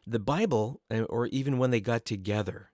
The 0.07 0.17
Bible, 0.17 0.81
eh, 0.89 1.03
or 1.03 1.27
even 1.27 1.59
when 1.59 1.69
they 1.69 1.79
got 1.79 2.05
together, 2.05 2.70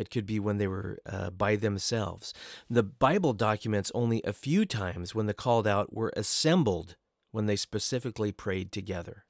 it 0.00 0.08
could 0.08 0.24
be 0.24 0.40
when 0.40 0.56
they 0.56 0.66
were 0.66 0.98
uh, 1.04 1.28
by 1.28 1.56
themselves. 1.56 2.32
The 2.70 2.82
Bible 2.82 3.34
documents 3.34 3.92
only 3.94 4.22
a 4.24 4.32
few 4.32 4.64
times 4.64 5.14
when 5.14 5.26
the 5.26 5.34
called 5.34 5.66
out 5.66 5.92
were 5.92 6.10
assembled 6.16 6.96
when 7.32 7.44
they 7.44 7.54
specifically 7.54 8.32
prayed 8.32 8.72
together. 8.72 9.26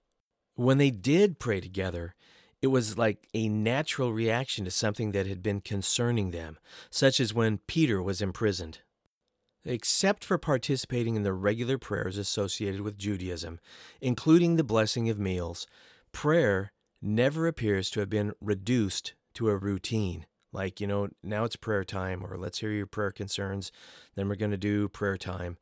When 0.54 0.78
they 0.78 0.90
did 0.90 1.40
pray 1.40 1.60
together, 1.60 2.14
it 2.62 2.68
was 2.68 2.96
like 2.96 3.26
a 3.34 3.48
natural 3.48 4.12
reaction 4.12 4.64
to 4.64 4.70
something 4.70 5.10
that 5.10 5.26
had 5.26 5.42
been 5.42 5.60
concerning 5.60 6.30
them, 6.30 6.56
such 6.88 7.18
as 7.18 7.34
when 7.34 7.58
Peter 7.66 8.00
was 8.00 8.22
imprisoned. 8.22 8.78
Except 9.64 10.24
for 10.24 10.38
participating 10.38 11.16
in 11.16 11.24
the 11.24 11.32
regular 11.32 11.78
prayers 11.78 12.16
associated 12.16 12.82
with 12.82 12.96
Judaism, 12.96 13.58
including 14.00 14.54
the 14.54 14.62
blessing 14.62 15.08
of 15.08 15.18
meals, 15.18 15.66
prayer 16.12 16.72
never 17.02 17.48
appears 17.48 17.90
to 17.90 18.00
have 18.00 18.08
been 18.08 18.32
reduced 18.40 19.14
to 19.34 19.48
a 19.48 19.56
routine. 19.56 20.26
Like, 20.52 20.80
you 20.80 20.86
know, 20.86 21.08
now 21.22 21.44
it's 21.44 21.56
prayer 21.56 21.84
time, 21.84 22.24
or 22.24 22.36
let's 22.36 22.58
hear 22.58 22.70
your 22.70 22.86
prayer 22.86 23.12
concerns. 23.12 23.70
Then 24.14 24.28
we're 24.28 24.34
going 24.34 24.50
to 24.50 24.56
do 24.56 24.88
prayer 24.88 25.16
time. 25.16 25.58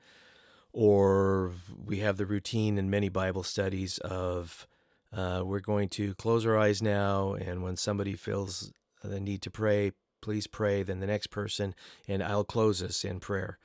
Or 0.73 1.53
we 1.85 1.99
have 1.99 2.17
the 2.17 2.27
routine 2.27 2.79
in 2.79 2.91
many 2.91 3.09
Bible 3.09 3.43
studies 3.43 3.99
of 3.99 4.67
uh, 5.13 5.43
we're 5.45 5.61
going 5.61 5.89
to 5.89 6.15
close 6.15 6.45
our 6.45 6.59
eyes 6.59 6.83
now, 6.83 7.35
and 7.35 7.63
when 7.63 7.77
somebody 7.77 8.15
feels 8.15 8.73
the 9.03 9.21
need 9.21 9.43
to 9.43 9.51
pray, 9.51 9.93
please 10.21 10.47
pray. 10.47 10.83
Then 10.83 11.01
the 11.01 11.07
next 11.07 11.29
person, 11.29 11.75
and 12.07 12.23
I'll 12.23 12.45
close 12.45 12.83
us 12.83 13.05
in 13.05 13.21
prayer. 13.21 13.59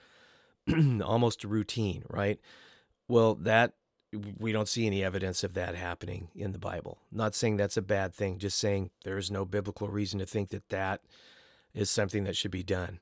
Almost 1.04 1.44
a 1.44 1.48
routine, 1.50 2.04
right? 2.10 2.40
Well, 3.08 3.36
that 3.36 3.74
we 4.40 4.52
don't 4.52 4.68
see 4.68 4.86
any 4.86 5.04
evidence 5.04 5.44
of 5.44 5.54
that 5.54 5.76
happening 5.76 6.30
in 6.36 6.52
the 6.52 6.60
Bible. 6.60 7.00
Not 7.12 7.36
saying 7.36 7.58
that's 7.58 7.78
a 7.78 7.82
bad 7.82 8.14
thing, 8.14 8.38
just 8.38 8.58
saying 8.58 8.92
there 9.04 9.18
is 9.18 9.32
no 9.32 9.46
biblical 9.46 9.88
reason 9.88 10.20
to 10.20 10.26
think 10.26 10.50
that 10.50 10.70
that 10.70 11.02
is 11.74 11.90
something 11.90 12.24
that 12.26 12.38
should 12.38 12.52
be 12.52 12.64
done. 12.64 13.00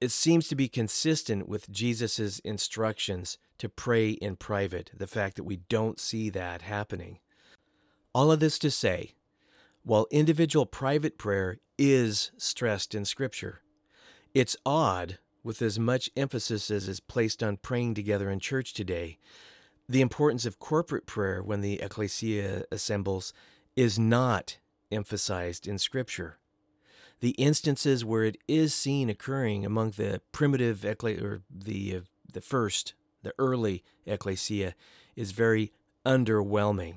It 0.00 0.10
seems 0.10 0.48
to 0.48 0.54
be 0.54 0.68
consistent 0.68 1.48
with 1.48 1.70
Jesus' 1.70 2.38
instructions 2.40 3.38
to 3.58 3.68
pray 3.68 4.10
in 4.10 4.36
private, 4.36 4.90
the 4.94 5.06
fact 5.06 5.36
that 5.36 5.44
we 5.44 5.56
don't 5.56 5.98
see 5.98 6.28
that 6.30 6.62
happening. 6.62 7.18
All 8.14 8.30
of 8.30 8.40
this 8.40 8.58
to 8.60 8.70
say, 8.70 9.14
while 9.82 10.06
individual 10.10 10.66
private 10.66 11.16
prayer 11.16 11.58
is 11.78 12.30
stressed 12.36 12.94
in 12.94 13.04
Scripture, 13.04 13.62
it's 14.34 14.56
odd, 14.66 15.18
with 15.42 15.62
as 15.62 15.78
much 15.78 16.10
emphasis 16.16 16.70
as 16.70 16.88
is 16.88 17.00
placed 17.00 17.42
on 17.42 17.56
praying 17.56 17.94
together 17.94 18.28
in 18.28 18.40
church 18.40 18.74
today, 18.74 19.18
the 19.88 20.00
importance 20.00 20.44
of 20.44 20.58
corporate 20.58 21.06
prayer 21.06 21.42
when 21.42 21.60
the 21.60 21.80
ecclesia 21.80 22.64
assembles 22.72 23.32
is 23.76 23.98
not 23.98 24.58
emphasized 24.90 25.66
in 25.68 25.78
Scripture. 25.78 26.38
The 27.20 27.30
instances 27.30 28.04
where 28.04 28.24
it 28.24 28.36
is 28.46 28.74
seen 28.74 29.08
occurring 29.08 29.64
among 29.64 29.92
the 29.92 30.20
primitive 30.32 30.84
ecclesia, 30.84 31.24
or 31.24 31.42
the 31.50 31.96
uh, 31.96 32.00
the 32.32 32.40
first, 32.40 32.94
the 33.22 33.32
early 33.38 33.82
ecclesia, 34.04 34.74
is 35.14 35.32
very 35.32 35.72
underwhelming. 36.04 36.96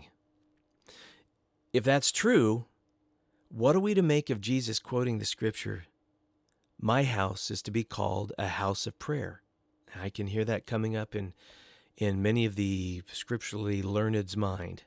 if 1.73 1.83
that's 1.83 2.11
true, 2.11 2.65
what 3.49 3.75
are 3.75 3.79
we 3.79 3.93
to 3.93 4.01
make 4.01 4.29
of 4.29 4.41
Jesus 4.41 4.79
quoting 4.79 5.19
the 5.19 5.25
scripture, 5.25 5.85
My 6.79 7.03
house 7.03 7.49
is 7.49 7.61
to 7.63 7.71
be 7.71 7.83
called 7.83 8.33
a 8.37 8.47
house 8.47 8.85
of 8.87 8.99
prayer? 8.99 9.41
I 9.99 10.09
can 10.09 10.27
hear 10.27 10.45
that 10.45 10.67
coming 10.67 10.95
up 10.95 11.15
in, 11.15 11.33
in 11.99 12.21
many 12.21 12.45
of 12.45 12.55
the 12.55 13.03
scripturally 13.11 13.83
learned's 13.83 14.35
mind. 14.35 14.83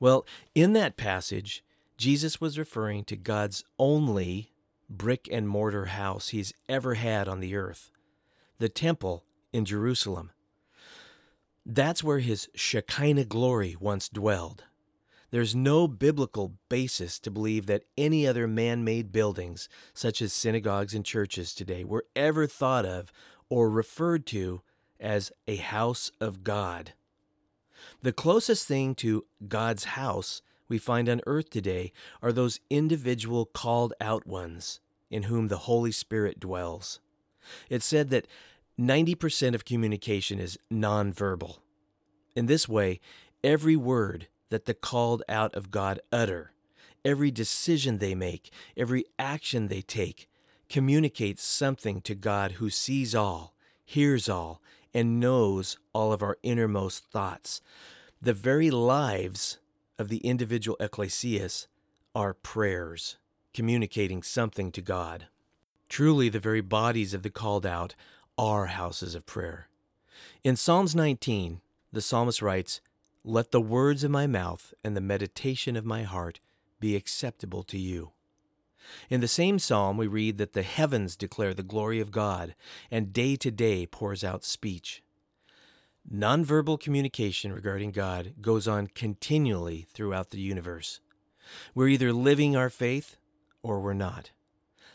Well, 0.00 0.24
in 0.54 0.72
that 0.72 0.96
passage, 0.96 1.62
Jesus 1.98 2.40
was 2.40 2.58
referring 2.58 3.04
to 3.04 3.16
God's 3.16 3.64
only 3.78 4.52
brick 4.88 5.28
and 5.30 5.48
mortar 5.48 5.86
house 5.86 6.28
he's 6.28 6.54
ever 6.68 6.94
had 6.94 7.28
on 7.28 7.40
the 7.40 7.54
earth 7.56 7.90
the 8.58 8.68
temple 8.70 9.22
in 9.52 9.66
Jerusalem. 9.66 10.30
That's 11.66 12.02
where 12.02 12.20
his 12.20 12.48
Shekinah 12.54 13.26
glory 13.26 13.76
once 13.78 14.08
dwelled. 14.08 14.64
There's 15.30 15.54
no 15.54 15.88
biblical 15.88 16.54
basis 16.68 17.18
to 17.18 17.30
believe 17.30 17.66
that 17.66 17.82
any 17.98 18.26
other 18.26 18.46
man 18.46 18.84
made 18.84 19.12
buildings, 19.12 19.68
such 19.92 20.22
as 20.22 20.32
synagogues 20.32 20.94
and 20.94 21.04
churches 21.04 21.54
today, 21.54 21.84
were 21.84 22.06
ever 22.14 22.46
thought 22.46 22.86
of 22.86 23.12
or 23.50 23.68
referred 23.68 24.24
to 24.26 24.62
as 25.00 25.32
a 25.46 25.56
house 25.56 26.10
of 26.20 26.44
God. 26.44 26.92
The 28.02 28.12
closest 28.12 28.66
thing 28.66 28.94
to 28.96 29.24
God's 29.48 29.84
house 29.84 30.42
we 30.68 30.78
find 30.78 31.08
on 31.08 31.20
earth 31.26 31.50
today 31.50 31.92
are 32.22 32.32
those 32.32 32.60
individual 32.70 33.46
called 33.46 33.94
out 34.00 34.26
ones 34.26 34.80
in 35.10 35.24
whom 35.24 35.48
the 35.48 35.58
Holy 35.58 35.92
Spirit 35.92 36.40
dwells. 36.40 37.00
It's 37.70 37.86
said 37.86 38.10
that 38.10 38.26
90% 38.78 39.54
of 39.54 39.64
communication 39.64 40.38
is 40.38 40.58
nonverbal. 40.72 41.58
In 42.34 42.46
this 42.46 42.68
way, 42.68 43.00
every 43.42 43.76
word 43.76 44.28
that 44.50 44.66
the 44.66 44.74
called 44.74 45.22
out 45.28 45.54
of 45.54 45.70
God 45.70 46.00
utter, 46.12 46.52
every 47.04 47.30
decision 47.30 47.98
they 47.98 48.14
make, 48.14 48.50
every 48.76 49.04
action 49.18 49.68
they 49.68 49.80
take, 49.80 50.28
communicates 50.68 51.42
something 51.42 52.00
to 52.02 52.14
God 52.14 52.52
who 52.52 52.68
sees 52.68 53.14
all, 53.14 53.54
hears 53.84 54.28
all, 54.28 54.60
and 54.96 55.20
knows 55.20 55.76
all 55.92 56.10
of 56.10 56.22
our 56.22 56.38
innermost 56.42 57.04
thoughts. 57.04 57.60
The 58.22 58.32
very 58.32 58.70
lives 58.70 59.58
of 59.98 60.08
the 60.08 60.16
individual 60.18 60.78
ecclesias 60.80 61.66
are 62.14 62.32
prayers, 62.32 63.18
communicating 63.52 64.22
something 64.22 64.72
to 64.72 64.80
God. 64.80 65.26
Truly, 65.90 66.30
the 66.30 66.40
very 66.40 66.62
bodies 66.62 67.12
of 67.12 67.22
the 67.22 67.28
called 67.28 67.66
out 67.66 67.94
are 68.38 68.66
houses 68.66 69.14
of 69.14 69.26
prayer. 69.26 69.68
In 70.42 70.56
Psalms 70.56 70.94
19, 70.94 71.60
the 71.92 72.00
psalmist 72.00 72.40
writes, 72.40 72.80
Let 73.22 73.50
the 73.50 73.60
words 73.60 74.02
of 74.02 74.10
my 74.10 74.26
mouth 74.26 74.72
and 74.82 74.96
the 74.96 75.02
meditation 75.02 75.76
of 75.76 75.84
my 75.84 76.04
heart 76.04 76.40
be 76.80 76.96
acceptable 76.96 77.64
to 77.64 77.78
you. 77.78 78.12
In 79.10 79.20
the 79.20 79.28
same 79.28 79.58
psalm, 79.58 79.96
we 79.96 80.06
read 80.06 80.38
that 80.38 80.52
the 80.52 80.62
heavens 80.62 81.16
declare 81.16 81.54
the 81.54 81.62
glory 81.62 82.00
of 82.00 82.10
God, 82.10 82.54
and 82.90 83.12
day 83.12 83.36
to 83.36 83.50
day 83.50 83.86
pours 83.86 84.22
out 84.24 84.44
speech. 84.44 85.02
Nonverbal 86.12 86.78
communication 86.78 87.52
regarding 87.52 87.90
God 87.90 88.34
goes 88.40 88.68
on 88.68 88.86
continually 88.88 89.86
throughout 89.92 90.30
the 90.30 90.40
universe. 90.40 91.00
We're 91.74 91.88
either 91.88 92.12
living 92.12 92.56
our 92.56 92.70
faith 92.70 93.16
or 93.62 93.80
we're 93.80 93.92
not. 93.92 94.30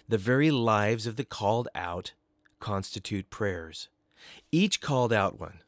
The 0.07 0.17
very 0.17 0.51
lives 0.51 1.07
of 1.07 1.17
the 1.17 1.25
called 1.25 1.67
out 1.75 2.13
constitute 2.59 3.29
prayers. 3.29 3.89
Each 4.51 4.79
called 4.79 5.11
out 5.11 5.39
one 5.39 5.61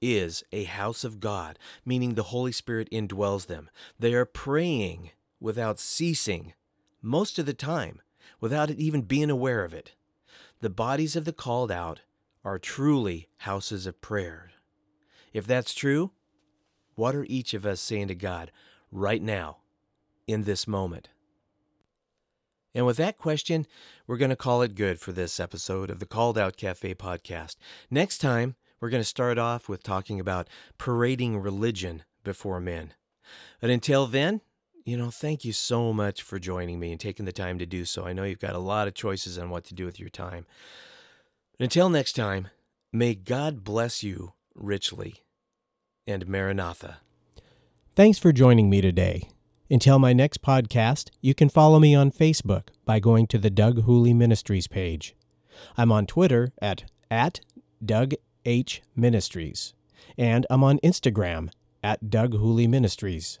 is 0.00 0.44
a 0.52 0.64
house 0.64 1.04
of 1.04 1.20
God, 1.20 1.58
meaning 1.84 2.14
the 2.14 2.24
Holy 2.24 2.52
Spirit 2.52 2.88
indwells 2.90 3.46
them. 3.46 3.68
They 3.98 4.14
are 4.14 4.24
praying 4.24 5.10
without 5.40 5.78
ceasing, 5.78 6.54
most 7.06 7.38
of 7.38 7.46
the 7.46 7.54
time, 7.54 8.00
without 8.40 8.68
it 8.68 8.78
even 8.78 9.02
being 9.02 9.30
aware 9.30 9.64
of 9.64 9.72
it. 9.72 9.94
The 10.60 10.70
bodies 10.70 11.16
of 11.16 11.24
the 11.24 11.32
called 11.32 11.70
out 11.70 12.00
are 12.44 12.58
truly 12.58 13.28
houses 13.38 13.86
of 13.86 14.00
prayer. 14.00 14.50
If 15.32 15.46
that's 15.46 15.72
true, 15.72 16.10
what 16.94 17.14
are 17.14 17.26
each 17.28 17.54
of 17.54 17.64
us 17.64 17.80
saying 17.80 18.08
to 18.08 18.14
God 18.14 18.50
right 18.90 19.22
now, 19.22 19.58
in 20.26 20.44
this 20.44 20.66
moment? 20.66 21.08
And 22.74 22.84
with 22.84 22.96
that 22.96 23.16
question, 23.16 23.66
we're 24.06 24.16
going 24.16 24.30
to 24.30 24.36
call 24.36 24.60
it 24.62 24.74
good 24.74 25.00
for 25.00 25.12
this 25.12 25.40
episode 25.40 25.90
of 25.90 25.98
the 25.98 26.06
Called 26.06 26.36
Out 26.36 26.56
Cafe 26.56 26.94
podcast. 26.94 27.56
Next 27.90 28.18
time, 28.18 28.56
we're 28.80 28.90
going 28.90 29.02
to 29.02 29.08
start 29.08 29.38
off 29.38 29.68
with 29.68 29.82
talking 29.82 30.20
about 30.20 30.48
parading 30.76 31.38
religion 31.38 32.02
before 32.24 32.60
men. 32.60 32.92
But 33.60 33.70
until 33.70 34.06
then, 34.06 34.40
you 34.86 34.96
know, 34.96 35.10
thank 35.10 35.44
you 35.44 35.52
so 35.52 35.92
much 35.92 36.22
for 36.22 36.38
joining 36.38 36.78
me 36.78 36.92
and 36.92 37.00
taking 37.00 37.26
the 37.26 37.32
time 37.32 37.58
to 37.58 37.66
do 37.66 37.84
so. 37.84 38.06
I 38.06 38.12
know 38.12 38.22
you've 38.22 38.38
got 38.38 38.54
a 38.54 38.60
lot 38.60 38.86
of 38.86 38.94
choices 38.94 39.36
on 39.36 39.50
what 39.50 39.64
to 39.64 39.74
do 39.74 39.84
with 39.84 39.98
your 39.98 40.08
time. 40.08 40.46
Until 41.58 41.88
next 41.88 42.12
time, 42.12 42.48
may 42.92 43.16
God 43.16 43.64
bless 43.64 44.04
you 44.04 44.34
richly 44.54 45.16
and 46.06 46.28
Maranatha. 46.28 46.98
Thanks 47.96 48.20
for 48.20 48.32
joining 48.32 48.70
me 48.70 48.80
today. 48.80 49.28
Until 49.68 49.98
my 49.98 50.12
next 50.12 50.40
podcast, 50.40 51.10
you 51.20 51.34
can 51.34 51.48
follow 51.48 51.80
me 51.80 51.92
on 51.92 52.12
Facebook 52.12 52.68
by 52.84 53.00
going 53.00 53.26
to 53.26 53.38
the 53.38 53.50
Doug 53.50 53.82
Hooley 53.82 54.14
Ministries 54.14 54.68
page. 54.68 55.16
I'm 55.76 55.90
on 55.90 56.06
Twitter 56.06 56.52
at, 56.62 56.84
at 57.10 57.40
Doug 57.84 58.14
H. 58.44 58.82
Ministries, 58.94 59.74
and 60.16 60.46
I'm 60.48 60.62
on 60.62 60.78
Instagram 60.78 61.50
at 61.82 62.08
Doug 62.08 62.34
Hooley 62.34 62.68
Ministries. 62.68 63.40